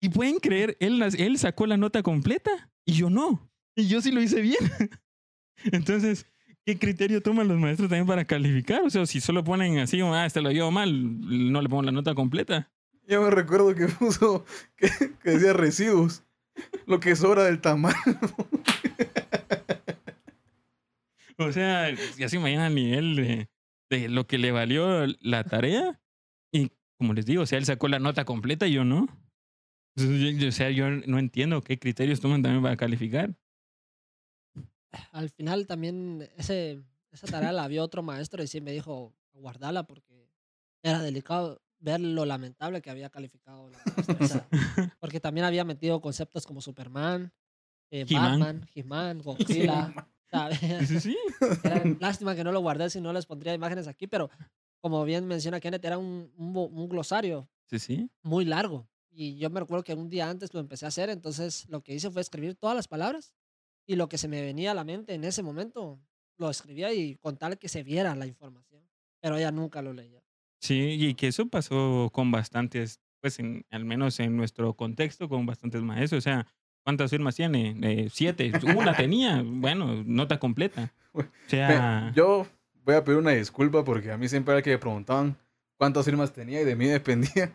[0.00, 3.48] Y pueden creer, él, él sacó la nota completa y yo no.
[3.76, 4.58] Y yo sí lo hice bien.
[5.72, 6.26] Entonces,
[6.64, 8.82] ¿qué criterio toman los maestros también para calificar?
[8.82, 11.92] O sea, si solo ponen así, ah, este lo llevo mal, no le pongo la
[11.92, 12.68] nota completa.
[13.06, 14.44] Ya me recuerdo que puso
[14.76, 14.90] que,
[15.22, 16.24] que decía residuos.
[16.86, 17.94] Lo que sobra del tamal.
[21.40, 23.48] O sea, ya se imagina el nivel de,
[23.90, 26.00] de lo que le valió la tarea.
[26.52, 29.06] Y como les digo, o sea, él sacó la nota completa y yo no.
[29.96, 33.34] Entonces, yo- yo- o sea, yo no entiendo qué criterios toman también para calificar.
[35.12, 39.84] Al final también ese, esa tarea la vio otro maestro y sí me dijo guardarla
[39.84, 40.28] porque
[40.82, 43.78] era delicado ver lo lamentable que había calificado la
[44.18, 44.48] maestra.
[45.00, 47.32] porque también había metido conceptos como Superman,
[47.92, 48.04] eh.
[48.20, 49.94] Batman, He-Man, Godzilla.
[50.86, 51.16] Sí, sí.
[51.64, 54.30] Era lástima que no lo guardé, si no les pondría imágenes aquí, pero
[54.80, 58.10] como bien menciona Kenneth, era un, un, un glosario Sí, sí.
[58.22, 58.88] muy largo.
[59.10, 61.94] Y yo me recuerdo que un día antes lo empecé a hacer, entonces lo que
[61.94, 63.34] hice fue escribir todas las palabras
[63.86, 66.00] y lo que se me venía a la mente en ese momento
[66.38, 68.88] lo escribía y con tal que se viera la información.
[69.20, 70.22] Pero ella nunca lo leía.
[70.62, 75.44] Sí, y que eso pasó con bastantes, pues en, al menos en nuestro contexto, con
[75.44, 76.18] bastantes maestros.
[76.18, 76.46] O sea,
[76.84, 77.76] ¿cuántas firmas tiene?
[77.82, 78.52] Eh, siete.
[78.76, 80.92] Una tenía, bueno, nota completa.
[81.12, 82.46] O sea, Yo
[82.84, 85.36] voy a pedir una disculpa porque a mí siempre era que me preguntaban
[85.76, 87.52] cuántas firmas tenía y de mí dependía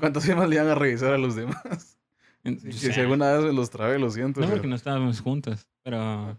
[0.00, 1.98] cuántas firmas le iban a revisar a los demás.
[2.42, 4.40] en- Así o que sea, si alguna vez me los trabé, lo siento.
[4.40, 6.36] no pero- porque no estábamos juntos, pero...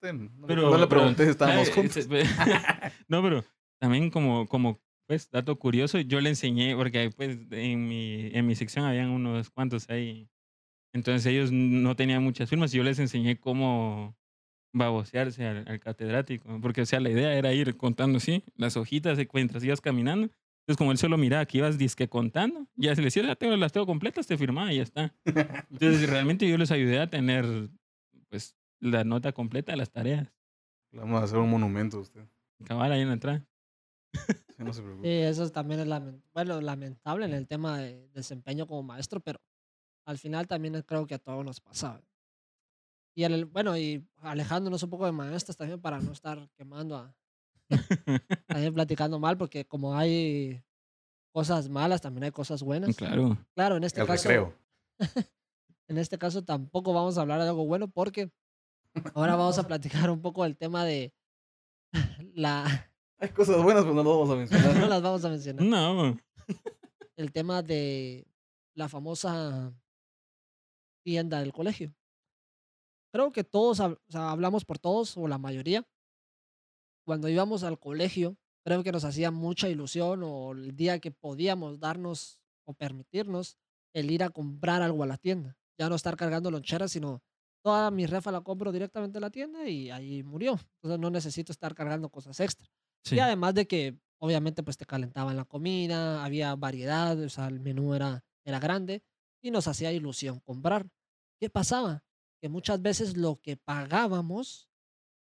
[0.00, 1.96] No, pero no le pregunté si estábamos juntos.
[1.96, 2.08] Ese-
[3.08, 3.44] no, pero
[3.80, 4.78] también como, como
[5.08, 9.50] pues, dato curioso, yo le enseñé, porque pues en mi, en mi sección habían unos
[9.50, 10.28] cuantos ahí.
[10.92, 14.16] Entonces ellos no tenían muchas firmas y yo les enseñé cómo
[14.72, 16.60] babosearse al, al catedrático.
[16.60, 20.26] Porque, o sea, la idea era ir contando así, las hojitas de mientras ibas caminando.
[20.62, 23.56] Entonces, como él solo miraba que ibas disque contando, ya se le decía, "Ya tengo,
[23.56, 25.14] las tengo completas, te firmaba y ya está.
[25.24, 27.70] Entonces, realmente yo les ayudé a tener,
[28.28, 30.28] pues, la nota completa de las tareas.
[30.92, 32.24] Le vamos a hacer un monumento a usted.
[32.64, 33.46] Cabal ahí en la entrada.
[34.14, 35.06] Sí, no se preocupe.
[35.08, 39.40] sí, eso también es lamen- bueno, lamentable en el tema de desempeño como maestro, pero
[40.08, 42.00] al final también creo que a todos nos pasa.
[43.14, 47.14] Y el, bueno, y alejándonos un poco de maestros también para no estar quemando a,
[48.46, 50.64] también platicando mal, porque como hay
[51.30, 52.96] cosas malas, también hay cosas buenas.
[52.96, 53.36] Claro.
[53.54, 54.54] Claro, en este El caso, recreo.
[55.88, 58.32] en este caso tampoco vamos a hablar de algo bueno porque
[59.12, 61.12] ahora vamos a platicar un poco del tema de
[62.34, 64.88] la Hay cosas buenas, pero no lo vamos a no mencionar.
[64.88, 65.66] las vamos a mencionar.
[65.66, 66.18] No.
[67.14, 68.26] El tema de
[68.72, 69.74] la famosa
[71.08, 71.94] tienda del colegio.
[73.14, 75.88] Creo que todos, o sea, hablamos por todos o la mayoría.
[77.06, 81.80] Cuando íbamos al colegio, creo que nos hacía mucha ilusión o el día que podíamos
[81.80, 83.56] darnos o permitirnos
[83.94, 85.56] el ir a comprar algo a la tienda.
[85.78, 87.22] Ya no estar cargando loncheras, sino
[87.62, 90.60] toda mi refa la compro directamente en la tienda y ahí murió.
[90.74, 92.68] Entonces no necesito estar cargando cosas extra.
[93.02, 93.16] Sí.
[93.16, 97.60] Y además de que obviamente pues te calentaban la comida, había variedad, o sea, el
[97.60, 99.02] menú era, era grande
[99.40, 100.86] y nos hacía ilusión comprar.
[101.38, 102.04] ¿Qué pasaba?
[102.40, 104.68] Que muchas veces lo que pagábamos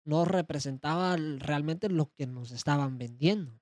[0.04, 3.60] no representaba realmente lo que nos estaban vendiendo.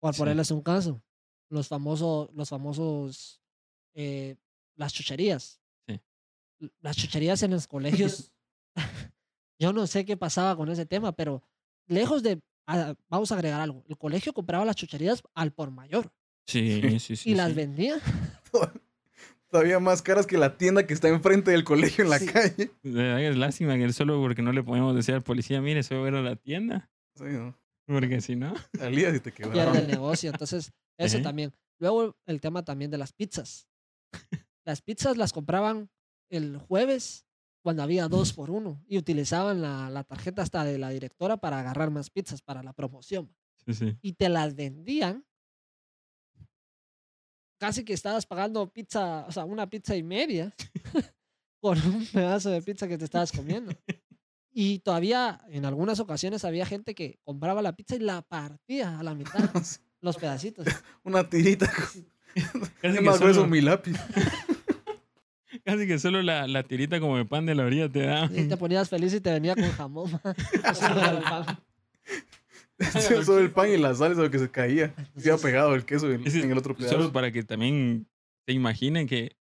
[0.00, 0.18] Por Sí.
[0.20, 1.02] ponerles un caso,
[1.48, 3.40] los famosos, los famosos,
[3.94, 4.36] eh,
[4.76, 5.60] las chucherías.
[5.88, 6.00] Sí.
[6.80, 8.32] Las chucherías en los colegios,
[9.58, 11.42] yo no sé qué pasaba con ese tema, pero
[11.88, 16.12] lejos de, ah, vamos a agregar algo, el colegio compraba las chucherías al por mayor
[16.46, 17.30] Sí, sí, sí.
[17.30, 17.98] y las vendía.
[19.50, 22.26] Todavía más caras que la tienda que está enfrente del colegio en la Sí.
[22.26, 22.70] calle.
[22.82, 26.22] Es lástima que solo porque no le podemos decir al policía, mire, solo ver a
[26.22, 26.90] la tienda.
[27.14, 27.56] Sí, ¿no?
[27.86, 28.52] Porque si no.
[28.76, 30.30] Salías y te pierde el negocio.
[30.30, 31.52] Entonces, eso también.
[31.78, 33.68] Luego, el tema también de las pizzas.
[34.64, 35.90] Las pizzas las compraban
[36.28, 37.24] el jueves
[37.62, 41.60] cuando había dos por uno y utilizaban la, la tarjeta hasta de la directora para
[41.60, 43.32] agarrar más pizzas para la promoción.
[43.64, 43.96] Sí, sí.
[44.02, 45.24] Y te las vendían.
[47.58, 50.54] Casi que estabas pagando pizza, o sea, una pizza y media
[51.60, 53.72] con un pedazo de pizza que te estabas comiendo.
[54.52, 59.02] Y todavía en algunas ocasiones había gente que compraba la pizza y la partía a
[59.02, 59.38] la mitad,
[60.00, 60.66] los pedacitos.
[61.02, 61.70] Una tirita.
[62.80, 63.96] Casi más grueso solo, mi lápiz.
[65.64, 68.30] casi que solo la, la tirita como de pan de la orilla te da.
[68.32, 70.12] Y te ponías feliz y te venía con jamón.
[70.12, 70.34] ma.
[70.70, 71.58] Eso era el pan.
[72.04, 72.65] Sí,
[73.24, 74.88] Solo el pan y la sal es lo que se caía.
[74.94, 77.12] Se iba Entonces, pegado el queso en, en el otro Solo pedazo.
[77.12, 78.06] para que también
[78.46, 79.36] se imaginen que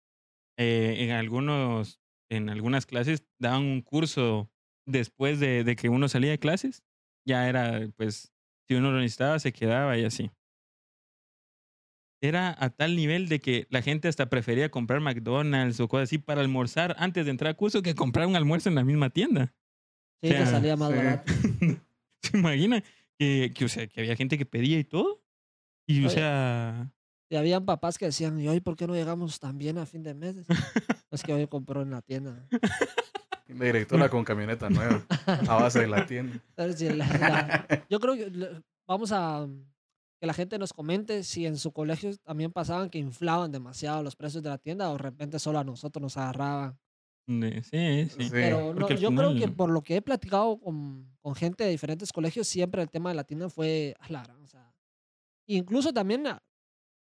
[0.57, 4.49] eh, en algunos, en algunas clases daban un curso
[4.87, 6.83] después de, de que uno salía de clases.
[7.27, 8.31] Ya era, pues,
[8.67, 10.31] si uno lo necesitaba, se quedaba y así.
[12.21, 16.17] Era a tal nivel de que la gente hasta prefería comprar McDonald's o cosas así
[16.17, 19.53] para almorzar antes de entrar al curso que comprar un almuerzo en la misma tienda.
[20.23, 20.97] Sí, te sea, salía más sí.
[20.97, 21.33] barato.
[22.23, 22.83] ¿Se imagina?
[23.19, 25.21] Que, que, o sea, que había gente que pedía y todo.
[25.87, 26.15] Y, o Oye.
[26.15, 26.91] sea,
[27.29, 30.03] Y habían papás que decían, ¿y hoy por qué no llegamos tan bien a fin
[30.03, 30.35] de mes?
[31.11, 32.45] es que hoy compró en la tienda.
[33.47, 36.39] La directora con camioneta nueva, a base de la tienda.
[36.75, 38.31] Sí, la- la- yo creo que
[38.87, 39.47] vamos a
[40.19, 44.15] que la gente nos comente si en su colegio también pasaban que inflaban demasiado los
[44.15, 46.77] precios de la tienda o de repente solo a nosotros nos agarraban.
[47.27, 48.07] Sí, sí.
[48.09, 48.29] Sí.
[48.31, 51.71] Pero no, yo creo que final- por lo que he platicado con, con gente de
[51.71, 54.71] diferentes colegios, siempre el tema de la tienda fue, gran, o sea,
[55.47, 56.23] incluso también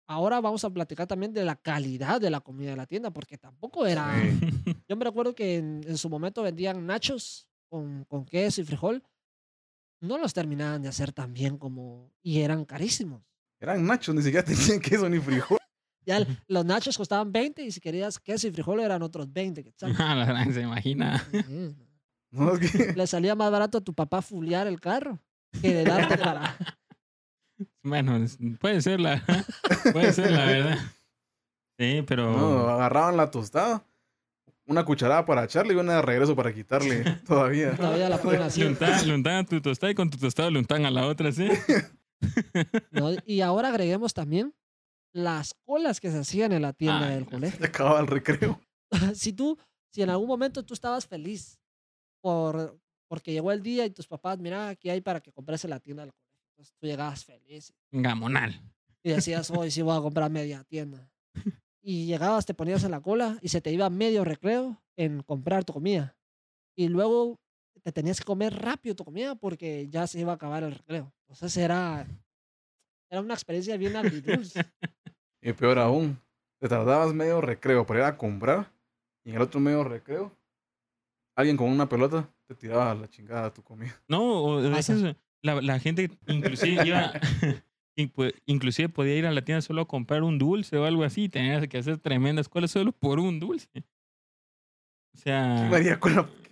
[0.07, 3.37] ahora vamos a platicar también de la calidad de la comida de la tienda, porque
[3.37, 4.13] tampoco era...
[4.21, 4.39] Sí.
[4.87, 9.01] Yo me recuerdo que en, en su momento vendían nachos con, con queso y frijol.
[10.01, 12.11] No los terminaban de hacer tan bien como...
[12.21, 13.23] Y eran carísimos.
[13.59, 15.57] Eran nachos, ni siquiera tenían queso ni frijol.
[16.05, 19.63] Ya el- los nachos costaban 20 y si querías queso y frijol eran otros 20.
[19.63, 19.97] quetzales.
[19.99, 21.23] Ah, se imagina.
[22.31, 25.19] No, es que Le salía más barato a tu papá fulear el carro
[25.61, 26.55] que de darte para...
[27.83, 28.25] Bueno,
[28.59, 29.23] puede ser la,
[29.91, 30.77] puede ser la verdad.
[31.77, 33.85] Sí, pero no, agarraban la tostada,
[34.65, 37.75] una cucharada para echarle y una de regreso para quitarle todavía.
[37.75, 38.63] Todavía la ponen así.
[38.63, 41.47] untaban a tu tostada y con tu tostada le untaban a la otra, ¿sí?
[42.91, 43.11] ¿no?
[43.25, 44.53] Y ahora agreguemos también
[45.13, 47.59] las colas que se hacían en la tienda Ay, del colegio.
[47.59, 48.59] Se acababa el recreo.
[49.15, 49.57] si tú,
[49.91, 51.59] si en algún momento tú estabas feliz
[52.21, 55.69] por, porque llegó el día y tus papás, mira, aquí hay para que compres en
[55.69, 56.41] la tienda del colegio.
[56.51, 58.61] Entonces tú llegabas feliz Gamonal.
[59.03, 61.09] y decías, hoy sí voy a comprar media tienda.
[61.81, 65.65] Y llegabas, te ponías en la cola y se te iba medio recreo en comprar
[65.65, 66.15] tu comida.
[66.75, 67.39] Y luego
[67.83, 71.13] te tenías que comer rápido tu comida porque ya se iba a acabar el recreo.
[71.27, 72.07] Entonces era,
[73.09, 74.63] era una experiencia bien agridulce.
[75.43, 76.17] Y peor aún,
[76.59, 78.71] te tardabas medio recreo para ir a comprar
[79.25, 80.31] y en el otro medio recreo,
[81.35, 84.01] alguien con una pelota te tiraba a la chingada tu comida.
[84.07, 87.11] No, o a veces la, la gente inclusive iba,
[87.97, 91.27] inclu- inclusive podía ir a la tienda solo a comprar un dulce o algo así,
[91.27, 93.67] tenías que hacer tremendas colas solo por un dulce.
[95.13, 95.99] O sea, ¿Quién haría?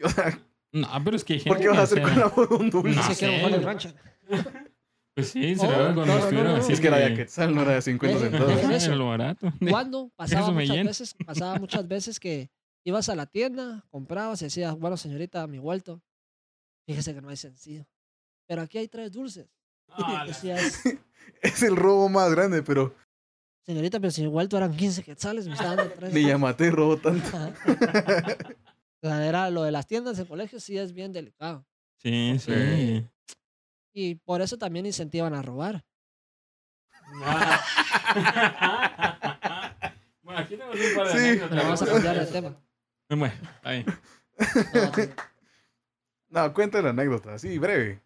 [0.04, 0.39] O sea,
[0.73, 2.69] no, pero es que hay ¿Por qué vas a hacer o sea, cola por un
[2.69, 2.89] dulce?
[2.95, 4.70] No Dice que
[5.15, 6.63] Pues sí, se Oh, cuando no, no, estuvieron no, no.
[6.63, 6.74] así.
[6.74, 8.63] es que era de Quetzal, no era de 50 Dejen- centavos.
[8.71, 8.86] eso.
[8.88, 9.52] era lo barato.
[9.69, 10.10] ¿Cuándo?
[10.15, 12.50] Pasaba Eso muchas veces, pasaba muchas veces que
[12.86, 16.02] ibas a la tienda, comprabas y decías, bueno, señorita, mi vuelto.
[16.88, 17.86] Fíjese que no hay sencillo.
[18.47, 19.47] Pero aquí hay tres dulces.
[19.89, 20.82] Ah, la- Decías,
[21.41, 22.95] Es el robo más grande, pero
[23.65, 26.13] señorita, pero si mi vuelto eran 15 quetzales, me está dando tres.
[26.13, 27.28] ni Yamate robó tanto.
[27.28, 27.54] Ajá.
[29.04, 31.65] O sea, era lo de las tiendas en colegio sí es bien delicado.
[31.97, 33.06] Sí, sí.
[33.93, 35.84] Y por eso también incentivan a robar.
[40.23, 41.17] bueno, aquí tenemos un par de Sí.
[41.19, 41.49] anécdotas.
[41.49, 42.62] Pero vamos a cambiar de tema.
[43.10, 43.86] Bueno, ahí.
[43.86, 43.95] No,
[44.95, 45.10] sí.
[46.30, 48.01] No, cuenta la anécdota, así, breve.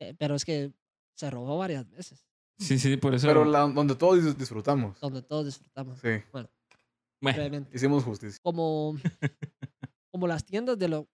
[0.00, 0.72] Eh, Pero es que
[1.14, 2.24] se robó varias veces,
[2.58, 3.26] Sí, sí, por eso.
[3.26, 4.98] Pero la- donde todos dis- disfrutamos.
[5.00, 6.00] donde todos disfrutamos.
[6.00, 6.48] Sí, Bueno,
[7.20, 7.76] brevemente.
[7.76, 8.40] hicimos justicia.
[8.42, 8.96] como,
[10.10, 11.08] como las tiendas de lo,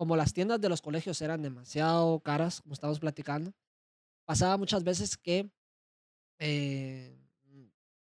[0.00, 3.52] como las tiendas de los colegios eran demasiado caras, como estábamos platicando,
[4.24, 5.50] pasaba muchas veces que
[6.38, 7.14] eh,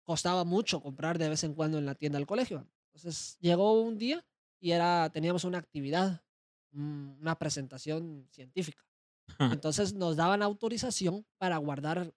[0.02, 2.66] costaba mucho comprar de vez en cuando en la tienda del colegio.
[2.92, 4.26] Entonces llegó un día
[4.58, 6.24] y era, teníamos una actividad,
[6.72, 8.82] un- una presentación científica.
[9.38, 12.12] Entonces nos daban autorización para guardar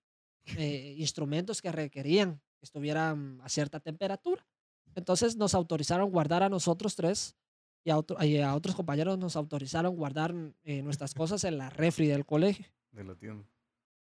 [0.57, 4.47] eh, instrumentos que requerían que estuvieran a cierta temperatura.
[4.95, 7.35] Entonces nos autorizaron guardar a nosotros tres
[7.83, 11.69] y a, otro- y a otros compañeros nos autorizaron guardar eh, nuestras cosas en la
[11.69, 12.65] refri del colegio.
[12.91, 13.45] De la tienda.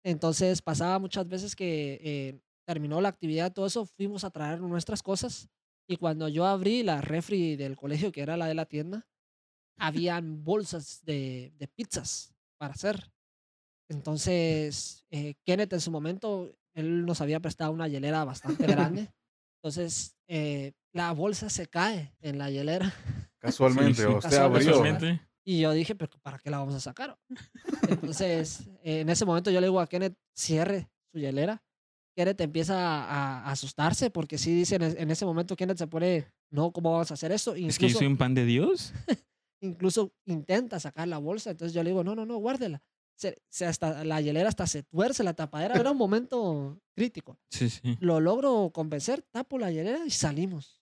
[0.04, 5.04] Entonces pasaba muchas veces que eh, terminó la actividad, todo eso, fuimos a traer nuestras
[5.04, 5.50] cosas
[5.88, 9.08] y cuando yo abrí la refri del colegio, que era la de la tienda,
[9.78, 13.12] habían bolsas de, de pizzas para hacer.
[13.90, 19.12] Entonces, eh, Kenneth en su momento, él nos había prestado una hielera bastante grande.
[19.58, 22.94] Entonces, eh, la bolsa se cae en la hielera.
[23.40, 24.08] Casualmente, Sí, sí.
[24.08, 24.70] usted Casualmente.
[24.70, 24.84] abrió.
[24.84, 25.28] Casualmente.
[25.46, 27.18] Y yo dije, pero ¿para qué la vamos a sacar?
[27.88, 31.64] Entonces, eh, en ese momento yo le digo a Kenneth, cierre su hielera.
[32.16, 36.28] Kenneth empieza a, a asustarse porque sí dice en, en ese momento Kenneth se pone,
[36.52, 37.56] no, ¿cómo vamos a hacer esto?
[37.56, 38.94] Es que yo Incluso, soy un pan de Dios.
[39.62, 41.52] incluso intenta sacar la bolsa.
[41.52, 42.82] Entonces yo le digo, no, no, no, guárdela.
[43.16, 45.76] Se, se hasta, la hielera hasta se tuerce la tapadera.
[45.76, 47.38] Era un momento crítico.
[47.50, 47.98] Sí, sí.
[48.00, 50.79] Lo logro convencer, tapo la hielera y salimos.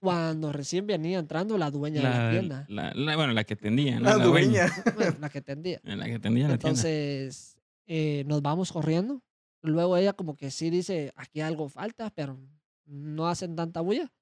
[0.00, 3.56] Cuando recién venía entrando la dueña de la La, tienda, la- la- bueno, la que
[3.56, 4.04] tendía, ¿no?
[4.06, 4.66] La dueña.
[4.96, 5.80] bueno, la que tendía.
[5.84, 6.68] La que tendía la tienda.
[6.70, 7.56] Entonces,
[7.86, 9.22] eh, nos vamos corriendo.
[9.62, 12.38] Luego ella como que sí dice, aquí algo falta, pero
[12.84, 14.12] no hacen tanta bulla.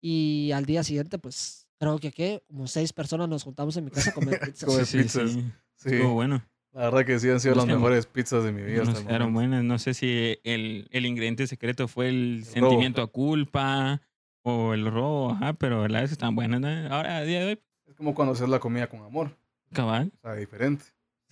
[0.00, 2.42] Y al día siguiente, pues, creo que ¿qué?
[2.46, 4.66] como seis personas nos juntamos en mi casa a comer pizza.
[4.66, 5.30] Comer Sí, sí, pizzas.
[5.32, 5.44] sí.
[5.76, 5.90] Sí.
[5.90, 6.44] Estuvo bueno.
[6.72, 8.90] La verdad que sí han sido Nos las quedaron- mejores pizzas de mi vida Nos
[8.98, 9.64] hasta el buenas.
[9.64, 12.70] No sé si el, el ingrediente secreto fue el, El robo.
[12.70, 14.02] sentimiento a culpa
[14.48, 16.60] o el robo, ajá, pero la vez están buenas.
[16.60, 16.68] ¿no?
[16.94, 19.36] Ahora, a día de hoy, Es como cuando haces la comida con amor.
[19.72, 20.12] cabal.
[20.18, 20.84] O sea, diferente.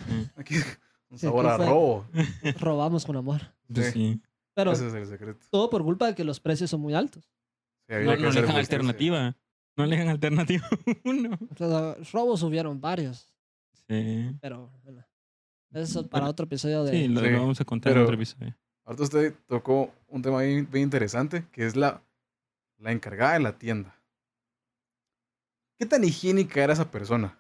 [0.07, 0.29] Sí.
[0.37, 0.55] Aquí
[1.11, 2.07] un sabor aquí a robo.
[2.61, 3.41] Robamos con amor.
[3.73, 3.93] Pues Sí.
[3.93, 4.23] sí.
[4.55, 5.45] Pero Ese es el secreto.
[5.51, 7.25] todo por culpa de que los precios son muy altos.
[7.89, 9.37] Sí, No, que no le dejan alternativa.
[9.77, 11.39] No le dejan alternativa a uno.
[11.51, 13.29] O sea, robos hubieron varios,
[13.89, 14.35] Sí.
[14.41, 15.05] pero bueno,
[15.73, 16.93] eso es para otro episodio de...
[16.93, 18.57] Sí, lo, Sí, lo vamos a contar en otro episodio.
[18.87, 22.03] Ahorita usted tocó un tema bien, bien interesante, que es la,
[22.79, 23.95] la encargada de la tienda.
[25.79, 27.39] ¿Qué tan higiénica era esa persona?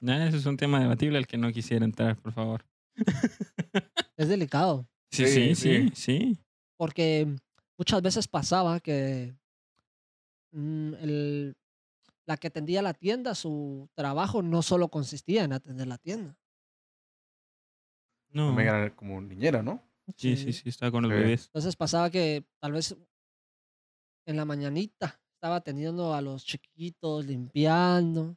[0.00, 2.64] Nah, eso es un tema debatible al que no quisiera entrar, por favor.
[4.16, 6.38] Es delicado, Sí, Sí, sí, sí, sí.
[6.76, 7.26] porque
[7.78, 9.34] muchas veces pasaba que
[10.52, 11.56] mm, el-
[12.26, 16.36] la que atendía la tienda, su trabajo no solo consistía en atender la tienda.
[18.30, 18.48] No.
[18.48, 19.82] También era como niñera, ¿no?
[20.16, 21.16] Sí, sí, sí, estaba con los Sí.
[21.18, 21.46] bebés.
[21.46, 22.96] Entonces pasaba que tal vez
[24.30, 28.36] en la mañanita estaba atendiendo a los chiquitos, limpiando,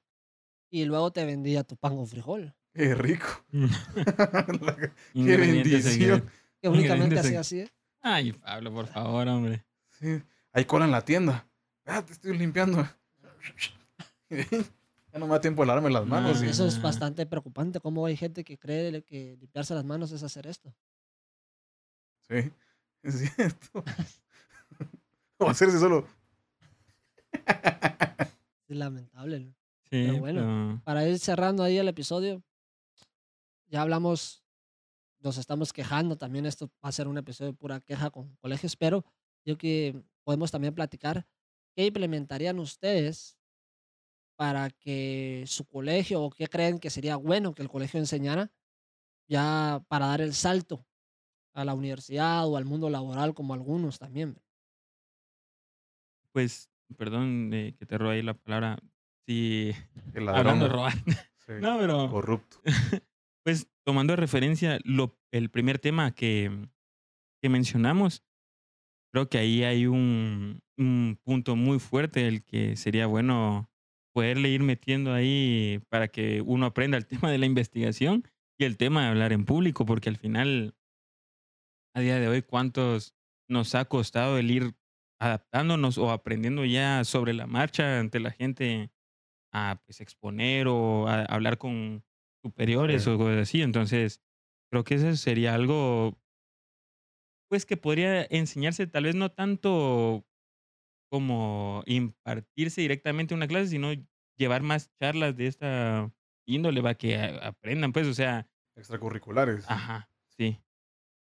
[0.69, 3.27] y luego te vendía tu pan con frijol, Qué rico.
[5.13, 6.29] Qué bendición.
[6.61, 7.59] que únicamente hacía así.
[7.59, 7.71] ¿eh?
[8.01, 9.63] Ay, Pablo, por favor, hombre.
[9.99, 10.21] Sí.
[10.51, 11.47] Hay cola en la tienda.
[11.85, 12.81] Ah, te estoy limpiando.
[14.29, 16.41] ya no me da tiempo de lavarme las manos.
[16.41, 20.11] Ah, y- Eso es bastante preocupante, cómo hay gente que cree que limpiarse las manos
[20.11, 20.73] es hacer esto.
[22.27, 22.51] Sí,
[23.03, 23.83] es cierto.
[25.45, 26.07] O hacerse solo.
[28.67, 29.39] Es lamentable.
[29.41, 29.51] ¿no?
[29.83, 30.39] Sí, Pero bueno.
[30.41, 32.41] pero- Para ir cerrando ahí el episodio,
[33.67, 34.43] ya hablamos,
[35.19, 38.75] nos estamos quejando, también esto va a ser un episodio de pura queja con colegios,
[38.75, 39.05] pero
[39.45, 41.27] yo que podemos también platicar
[41.75, 43.37] qué implementarían ustedes
[44.35, 48.51] para que su colegio o qué creen que sería bueno que el colegio enseñara
[49.27, 50.85] ya para dar el salto
[51.53, 54.37] a la universidad o al mundo laboral como algunos también.
[56.33, 58.77] Pues, perdón eh, que te robe ahí la palabra.
[59.25, 59.71] Sí,
[60.13, 60.93] El hablando de robar.
[61.45, 62.57] Sí, No, pero Corrupto.
[63.45, 66.51] pues tomando de referencia lo, el primer tema que,
[67.41, 68.25] que mencionamos,
[69.13, 73.69] creo que ahí hay un, un punto muy fuerte el que sería bueno
[74.13, 78.27] poderle ir metiendo ahí para que uno aprenda el tema de la investigación
[78.59, 80.75] y el tema de hablar en público, porque al final,
[81.95, 83.15] a día de hoy, ¿cuántos
[83.49, 84.75] nos ha costado el ir
[85.23, 88.91] adaptándonos o aprendiendo ya sobre la marcha ante la gente
[89.53, 92.05] a pues, exponer o a hablar con
[92.43, 93.09] superiores Sí.
[93.09, 93.61] o cosas así?
[93.63, 94.21] Entonces,
[94.71, 96.19] creo que eso sería algo
[97.49, 100.25] pues que podría enseñarse tal vez no tanto
[101.11, 103.89] como impartirse directamente una clase, sino
[104.37, 106.13] llevar más charlas de esta
[106.47, 109.65] índole para que aprendan, pues, o sea, Extracurriculares.
[109.65, 110.59] ajá, sí.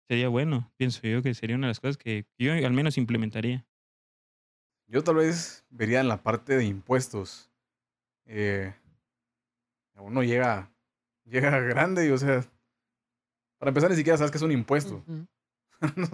[0.10, 3.68] Sería bueno, pienso yo que sería una de las cosas que yo al menos implementaría.
[4.89, 7.51] Yo tal vez vería en la parte de impuestos.
[8.25, 8.73] Eh,
[9.95, 10.71] uno llega,
[11.25, 12.43] llega grande y, o sea,
[13.59, 15.03] para empezar ni siquiera sabes que es un impuesto.
[15.95, 16.09] No,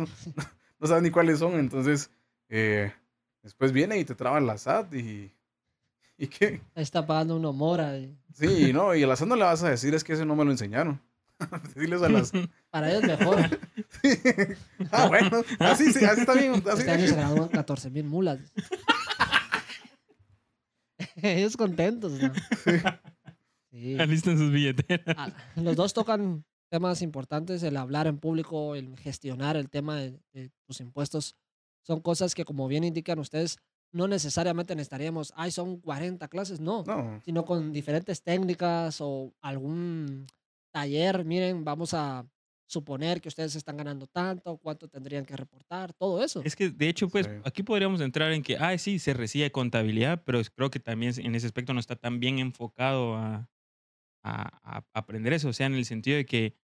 [0.79, 2.11] no sabes ni cuáles son, entonces
[2.49, 2.93] eh,
[3.41, 5.31] después viene y te traban la SAT y,
[6.19, 6.61] y qué.
[6.75, 7.97] Ahí está pagando una mora.
[7.97, 10.23] y Sí, no, y a la SAT no le vas a decir es que ese
[10.23, 11.01] no me lo enseñaron.
[11.63, 12.31] Decirles a las...
[12.69, 13.59] Para ellos mejor.
[14.91, 16.53] ah, bueno, así, sí, así está bien.
[16.53, 16.79] Así.
[16.79, 18.39] Este año se gradúan 14 mil mulas.
[21.15, 22.31] Ellos contentos, ¿no?
[23.71, 23.97] Sí.
[23.99, 25.15] Alistan sus billeteras.
[25.17, 30.19] Ah, Los dos tocan temas importantes, el hablar en público, el gestionar el tema de,
[30.33, 31.35] de tus impuestos.
[31.83, 33.57] Son cosas que, como bien indican ustedes,
[33.95, 40.27] no necesariamente necesitaríamos, ay, son 40 clases, no, No, sino con diferentes técnicas o algún
[40.75, 41.23] taller.
[41.25, 42.27] Miren, vamos a
[42.67, 46.41] suponer que ustedes están ganando tanto, cuánto tendrían que reportar, todo eso.
[46.43, 47.31] Es que, de hecho, pues Sí.
[47.43, 51.35] aquí podríamos entrar en que, ah, sí, se recibe contabilidad, pero creo que también en
[51.35, 53.49] ese aspecto no está tan bien enfocado a,
[54.23, 55.49] a- a aprender eso.
[55.49, 56.55] O sea, en el sentido de que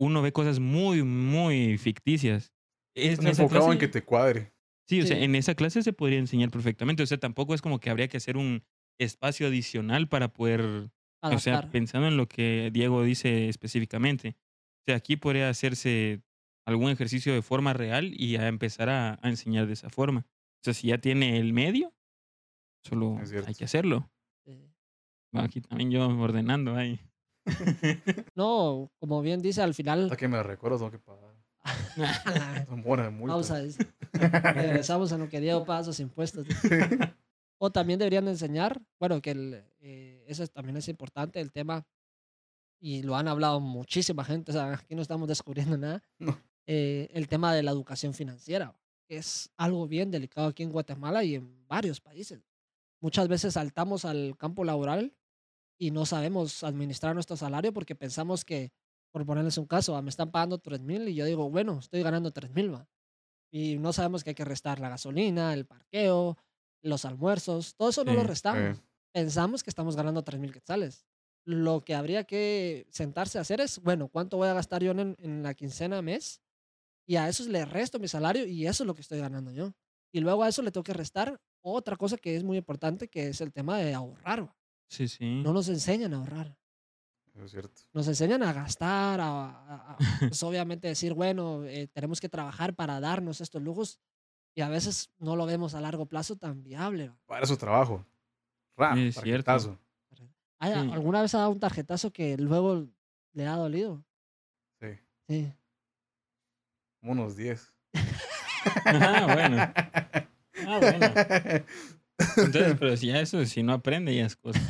[0.00, 2.52] uno ve cosas muy, muy ficticias.
[2.96, 4.52] Es, están enfocado en que te cuadre.
[4.88, 7.02] Sí, o sea, en esa clase se podría enseñar perfectamente.
[7.02, 8.64] O sea, tampoco es como que habría que hacer un
[8.98, 10.90] espacio adicional para poder,
[11.22, 11.70] o sea, Adaptar.
[11.70, 14.36] pensando en lo que Diego dice específicamente.
[14.80, 16.22] O sea, aquí podría hacerse
[16.66, 20.20] algún ejercicio de forma real y a empezar a, a enseñar de esa forma.
[20.20, 21.92] O sea, si ya tiene el medio,
[22.84, 24.10] solo hay que hacerlo.
[25.32, 27.00] Bueno, aquí también yo ordenando ahí.
[28.34, 30.04] No, como bien dice, al final.
[30.04, 31.34] Hasta que me recuerdo, tengo que pagar.
[32.68, 33.48] Son buenas multas.
[33.48, 33.84] Pausa.
[34.54, 36.46] Regresamos a lo que Diego paga sus impuestos.
[37.62, 41.86] O también deberían enseñar, bueno, que el, eh, eso es- también es importante, el tema
[42.80, 46.40] y lo han hablado muchísima gente, o sea, aquí no estamos descubriendo nada, No.
[46.66, 48.74] eh, el tema de la educación financiera,
[49.06, 52.40] que es algo bien delicado aquí en Guatemala y en varios países.
[53.02, 55.14] Muchas veces saltamos al campo laboral
[55.78, 58.72] y no sabemos administrar nuestro salario porque pensamos que,
[59.12, 62.02] por ponerles un caso, ah, me están pagando 3 mil y yo digo, bueno, estoy
[62.02, 62.72] ganando 3 mil.
[63.52, 66.36] Y no sabemos que hay que restar la gasolina, el parqueo,
[66.82, 68.78] los almuerzos, todo eso no lo restamos.
[69.12, 71.04] Pensamos que estamos ganando 3 mil quetzales.
[71.44, 75.16] Lo que habría que sentarse a hacer es, bueno, ¿cuánto voy a gastar yo en,
[75.18, 76.40] en la quincena mes?
[77.06, 79.72] Y a eso le resto mi salario y eso es lo que estoy ganando yo.
[80.12, 83.28] Y luego a eso le tengo que restar otra cosa que es muy importante, que
[83.28, 84.54] es el tema de ahorrar.
[84.88, 85.40] Sí, sí.
[85.42, 86.56] No nos enseñan a ahorrar.
[87.34, 87.82] Es cierto.
[87.92, 89.98] Nos enseñan a gastar, a, a- a-
[90.34, 93.98] pues obviamente decir, bueno, eh, tenemos que trabajar para darnos estos lujos
[94.54, 97.08] y a veces no lo vemos a largo plazo tan viable.
[97.08, 97.16] va.
[97.26, 98.04] Para su trabajo.
[98.76, 99.44] Ra, Es cierto.
[99.44, 99.78] tarjetazo.
[100.58, 100.90] ¿Hay- Sí.
[100.92, 102.86] ¿Alguna vez ha dado un tarjetazo que luego
[103.32, 104.04] le ha dolido?
[104.80, 104.88] Sí,
[105.28, 105.52] Sí.
[107.00, 107.72] como unos 10.
[108.84, 109.72] Ah, bueno.
[110.66, 111.06] Ah, bueno.
[112.36, 114.60] Entonces, pero si ya eso, si no aprende, ya es cosa.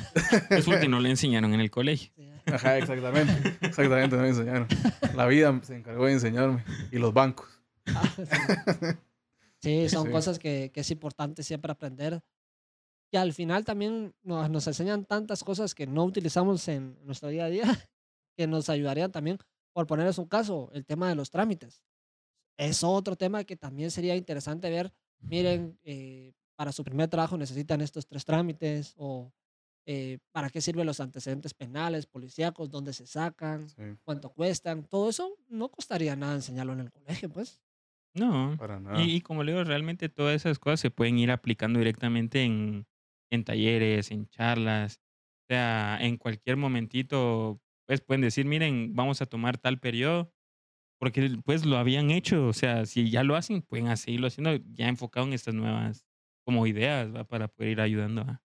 [0.50, 2.12] Es porque no le enseñaron en el colegio.
[2.16, 2.30] sí.
[2.46, 3.56] Ajá, exactamente.
[3.60, 4.66] Exactamente, me enseñaron.
[5.14, 6.64] La vida se encargó de enseñarme.
[6.92, 7.48] Y los bancos.
[7.86, 8.86] Ah, sí.
[9.62, 10.12] Sí, son Sí.
[10.12, 12.22] cosas que, que es importante siempre aprender.
[13.12, 17.46] Y al final también nos, nos enseñan tantas cosas que no utilizamos en nuestro día
[17.46, 17.62] a día,
[18.36, 19.38] que nos ayudarían también,
[19.72, 21.82] por ponerles un caso, el tema de los trámites.
[22.56, 24.92] Es otro tema que también sería interesante ver.
[25.20, 29.32] Miren, eh, para su primer trabajo necesitan estos tres trámites o
[29.86, 34.84] eh, para qué sirven los antecedentes penales, policíacos, dónde se sacan, Sí, cuánto cuestan.
[34.84, 37.60] Todo eso no costaría nada enseñarlo en el colegio, pues.
[38.14, 38.56] No.
[38.58, 39.00] para nada.
[39.00, 42.86] Y, y como le digo, realmente todas esas cosas se pueden ir aplicando directamente en,
[43.30, 45.00] en talleres, en charlas.
[45.48, 50.32] O sea, en cualquier momentito, pues pueden decir, miren, vamos a tomar tal periodo.
[50.98, 52.46] Porque pues lo habían hecho.
[52.46, 56.04] O sea, si ya lo hacen, pueden seguirlo haciendo ya enfocado en estas nuevas
[56.44, 57.24] como ideas, ¿va?
[57.24, 58.42] Para poder ir ayudando a,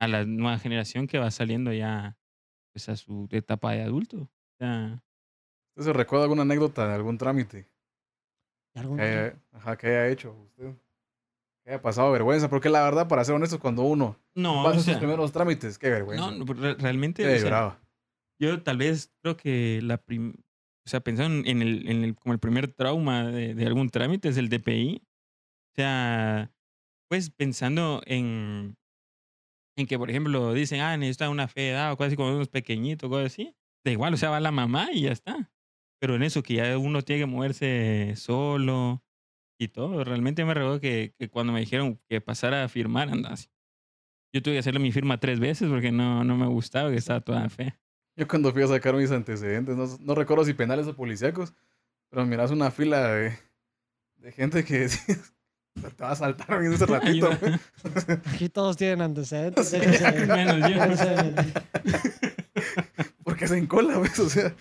[0.00, 2.18] a la nueva generación que va saliendo ya
[2.72, 4.22] pues, a su etapa de adulto.
[4.22, 5.04] O sea,
[5.76, 7.68] ¿Usted se recuerda alguna anécdota de algún trámite
[9.00, 10.74] Haya, ajá, que haya hecho usted?
[11.64, 12.48] Que haya pasado vergüenza.
[12.48, 15.78] Porque la verdad, para ser honestos, cuando uno no, pasa o sus sea, primeros trámites,
[15.78, 16.30] qué vergüenza.
[16.30, 17.22] no, no, re- realmente.
[17.22, 17.80] Yo o sea.
[18.40, 20.34] Yo tal vez creo que la prim
[20.86, 24.28] o sea, pensando en el, en el, como el primer trauma de, de algún trámite
[24.30, 25.02] es el DPI.
[25.02, 26.50] O sea,
[27.10, 28.76] pues pensando en,
[29.76, 32.34] en que, por ejemplo, dicen, ah, necesita una fe de edad o cosas así como
[32.34, 33.54] unos pequeñitos, cosas así.
[33.84, 35.50] Da igual, o sea, va la mamá y ya está.
[36.00, 39.02] Pero en eso que ya uno tiene que moverse solo
[39.58, 43.32] y todo, realmente me recuerdo que, que cuando me dijeron que pasara a firmar, anda
[43.32, 43.48] así.
[44.32, 47.20] Yo tuve que hacerle mi firma tres veces porque no, no me gustaba que estaba
[47.20, 47.78] toda fea.
[48.16, 51.54] Yo cuando fui a sacar mis antecedentes, no, no recuerdo si penales o policíacos,
[52.10, 53.38] pero miras una fila de,
[54.16, 54.88] de gente que
[55.96, 57.28] te va a saltar en ese ratito.
[57.30, 57.36] Ayuda.
[57.36, 57.54] güey".
[58.26, 59.68] Aquí todos tienen antecedentes.
[59.68, 59.78] Sí.
[60.28, 61.94] Menos yo.
[63.22, 64.18] Porque se encola, ¿ves?
[64.18, 64.54] O sea,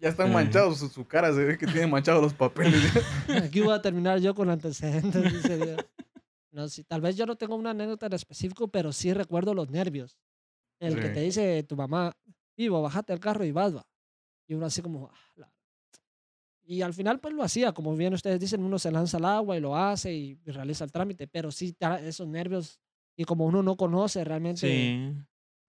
[0.00, 2.74] ya están manchados, su, su cara se ve que tiene manchados los papeles.
[3.44, 5.32] Aquí voy a terminar yo con antecedentes.
[5.32, 5.84] dice Dios.
[6.50, 9.70] No, sí, tal vez yo no tengo una anécdota en específico, pero sí recuerdo los
[9.70, 10.18] nervios.
[10.80, 11.14] El que Sí.
[11.14, 12.16] te dice tu mamá,
[12.56, 13.86] vivo, bájate del carro y vas, va.
[14.46, 15.52] Y uno así como, "Ah, la-".
[16.64, 19.56] Y al final pues lo hacía, como bien ustedes dicen, uno se lanza al agua
[19.56, 22.78] y lo hace y, realiza el trámite, pero sí esos nervios
[23.16, 25.14] y como uno no conoce realmente, Sí.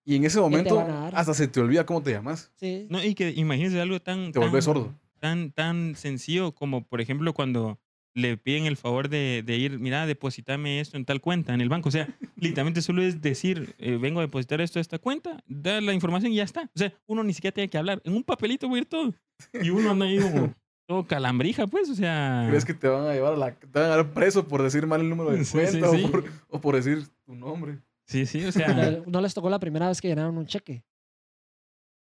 [0.09, 0.79] Y en ese momento,
[1.13, 2.51] hasta se te olvida cómo te llamas.
[2.55, 4.31] sí, No, y que imagínense algo tan.
[4.31, 4.95] Te volvés tan- sordo.
[5.19, 7.77] Tan, tan sencillo como, por ejemplo, cuando
[8.15, 11.69] le piden el favor de, de ir, mira, depositame esto en tal cuenta en el
[11.69, 11.89] banco.
[11.89, 12.07] O sea,
[12.37, 16.31] literalmente solo es decir, eh, vengo a depositar esto a esta cuenta, dar la información
[16.31, 16.63] y ya está.
[16.73, 18.01] O sea, uno ni siquiera tiene que hablar.
[18.03, 19.13] En un papelito voy a ir todo.
[19.61, 20.55] Y uno anda ahí como
[20.87, 22.47] todo calambrija, pues, o sea.
[22.49, 24.87] ¿Crees que te van a llevar a la, te van a dar preso por decir
[24.87, 26.03] mal el número de Sí, sí, cuenta sí.
[26.05, 27.77] O, por, o por decir tu nombre?
[28.09, 29.01] Sí, sí, o sea.
[29.05, 30.83] No les tocó la primera vez que llenaron un cheque.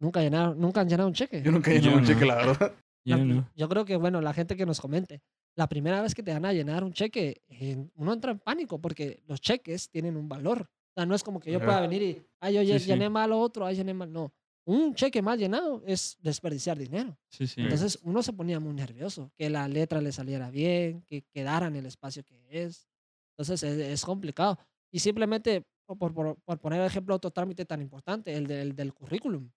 [0.00, 1.42] Nunca llenaron, nunca han llenado un cheque.
[1.42, 2.08] Yo nunca he Yo llenado un no.
[2.08, 2.72] cheque, la verdad.
[3.04, 3.48] yo La- no.
[3.54, 5.20] yo creo que, bueno, la gente que nos comente,
[5.56, 8.80] la primera vez que te van a llenar un cheque, eh, uno entra en pánico
[8.80, 10.62] porque los cheques tienen un valor.
[10.62, 11.66] O sea, no es como que yo Ajá.
[11.66, 12.86] pueda venir y, ay, yo Sí, lle- sí.
[12.86, 14.12] llené mal otro, ay, llené mal.
[14.12, 14.32] No.
[14.64, 17.16] Un cheque mal llenado es desperdiciar dinero.
[17.30, 17.60] Sí, sí.
[17.60, 21.76] Entonces uno se ponía muy nervioso, que la letra le saliera bien, que quedara en
[21.76, 22.88] el espacio que es.
[23.36, 24.58] Entonces es, es complicado.
[24.92, 28.92] Y simplemente, por, por, por- por poner ejemplo otro trámite tan importante, el del, del
[28.94, 29.50] currículum.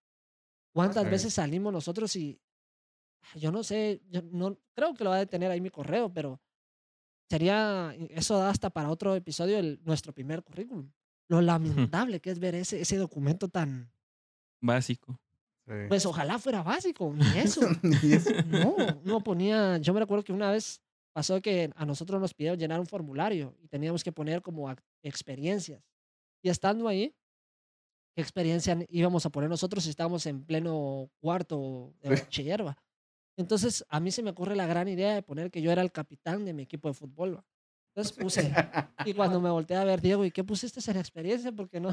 [0.73, 1.09] ¿Cuántas sí.
[1.09, 2.39] veces salimos nosotros y
[3.35, 6.39] yo no sé, yo no creo que lo va a tener ahí mi correo, pero
[7.29, 10.91] sería, eso da hasta para otro episodio, el, nuestro primer currículum.
[11.27, 13.89] Lo lamentable que es ver ese, ese documento tan,
[14.61, 15.19] Básico.
[15.67, 15.73] Sí.
[15.87, 17.61] Pues ojalá fuera básico, ni eso.
[17.83, 18.29] Ni eso.
[18.47, 19.77] No, no ponía.
[19.79, 20.79] Yo me recuerdo que una vez
[21.11, 25.83] pasó que a nosotros nos pidieron llenar un formulario y teníamos que poner como experiencias.
[26.45, 27.11] Y estando ahí,
[28.15, 32.63] ¿qué experiencia íbamos a poner nosotros si estábamos en pleno cuarto de bachiller?
[32.63, 32.77] va?
[33.35, 35.91] Entonces, a mí se me ocurre la gran idea de poner que yo era el
[35.91, 37.37] capitán de mi equipo de fútbol.
[37.37, 37.45] va.
[37.95, 38.53] Entonces puse,
[39.05, 41.51] y cuando me volteé a ver, Diego, ¿y qué pusiste en experiencia?
[41.51, 41.89] Porque no,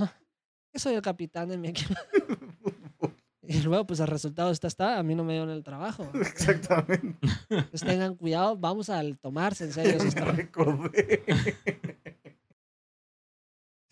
[0.70, 1.94] que soy el capitán de mi equipo.
[3.44, 6.08] Y luego, pues el resultado está, está, a mí no me dio en el trabajo.
[6.14, 7.18] Exactamente.
[7.50, 9.92] Entonces tengan cuidado, vamos al tomarse en serio.
[9.94, 10.36] Me esos trabajos.
[10.36, 11.98] recordé.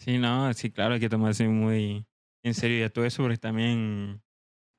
[0.01, 2.07] Sí, no, sí, claro, hay que tomarse muy
[2.43, 4.23] en serio ya todo eso porque también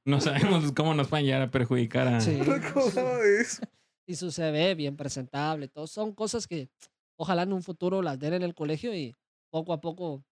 [0.03, 2.22] no sabemos cómo nos van a llegar a perjudicar a...
[2.22, 2.39] Sí.
[4.07, 6.69] Y su CV bien presentable, todo son cosas que
[7.17, 9.15] ojalá en un futuro las den en el colegio y
[9.51, 10.26] poco a poco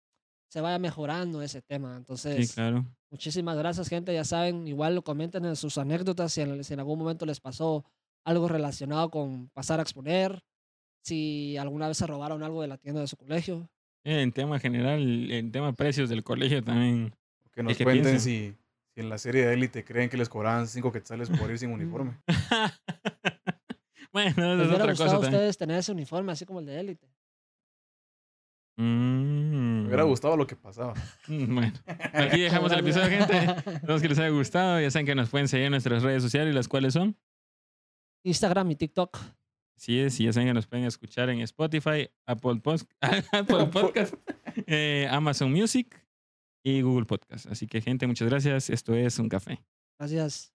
[0.49, 1.91] se vaya mejorando ese tema.
[1.91, 2.85] Sí, Entonces, claro.
[3.11, 4.11] muchísimas gracias, gente.
[4.13, 7.39] Ya saben, igual lo comenten en sus anécdotas si en, si en algún momento les
[7.39, 7.85] pasó
[8.25, 10.43] algo relacionado con pasar a exponer,
[11.03, 13.69] si alguna vez se robaron algo de la tienda de su colegio.
[14.03, 17.13] En tema general, en tema precios del colegio también.
[17.53, 18.55] Que nos que cuenten si,
[18.93, 21.71] si en la serie de Élite creen que les cobraban 5 quetzales por ir sin
[21.71, 22.17] uniforme.
[24.13, 26.59] bueno, eso ¿Les es hubiera otra gustado cosa a ustedes tener ese uniforme así como
[26.59, 27.07] el de élite?
[28.77, 30.93] Mm, Me hubiera gustado lo que pasaba.
[31.27, 31.73] mm, Bueno,
[32.13, 33.33] aquí dejamos el episodio, gente.
[33.73, 34.79] Esperamos que les haya gustado.
[34.79, 37.17] Ya saben que nos pueden seguir en nuestras redes sociales, las cuales son.
[38.23, 39.17] Instagram y TikTok.
[39.80, 42.86] Así es, y ya saben que nos pueden escuchar en Spotify, Apple, Pos-
[43.32, 44.13] Apple Podcast,
[44.67, 46.05] eh, Amazon Music
[46.65, 47.45] y Google Podcast.
[47.45, 48.69] Así que, gente, muchas gracias.
[48.69, 49.61] Esto es Un Café.
[49.97, 50.53] Gracias.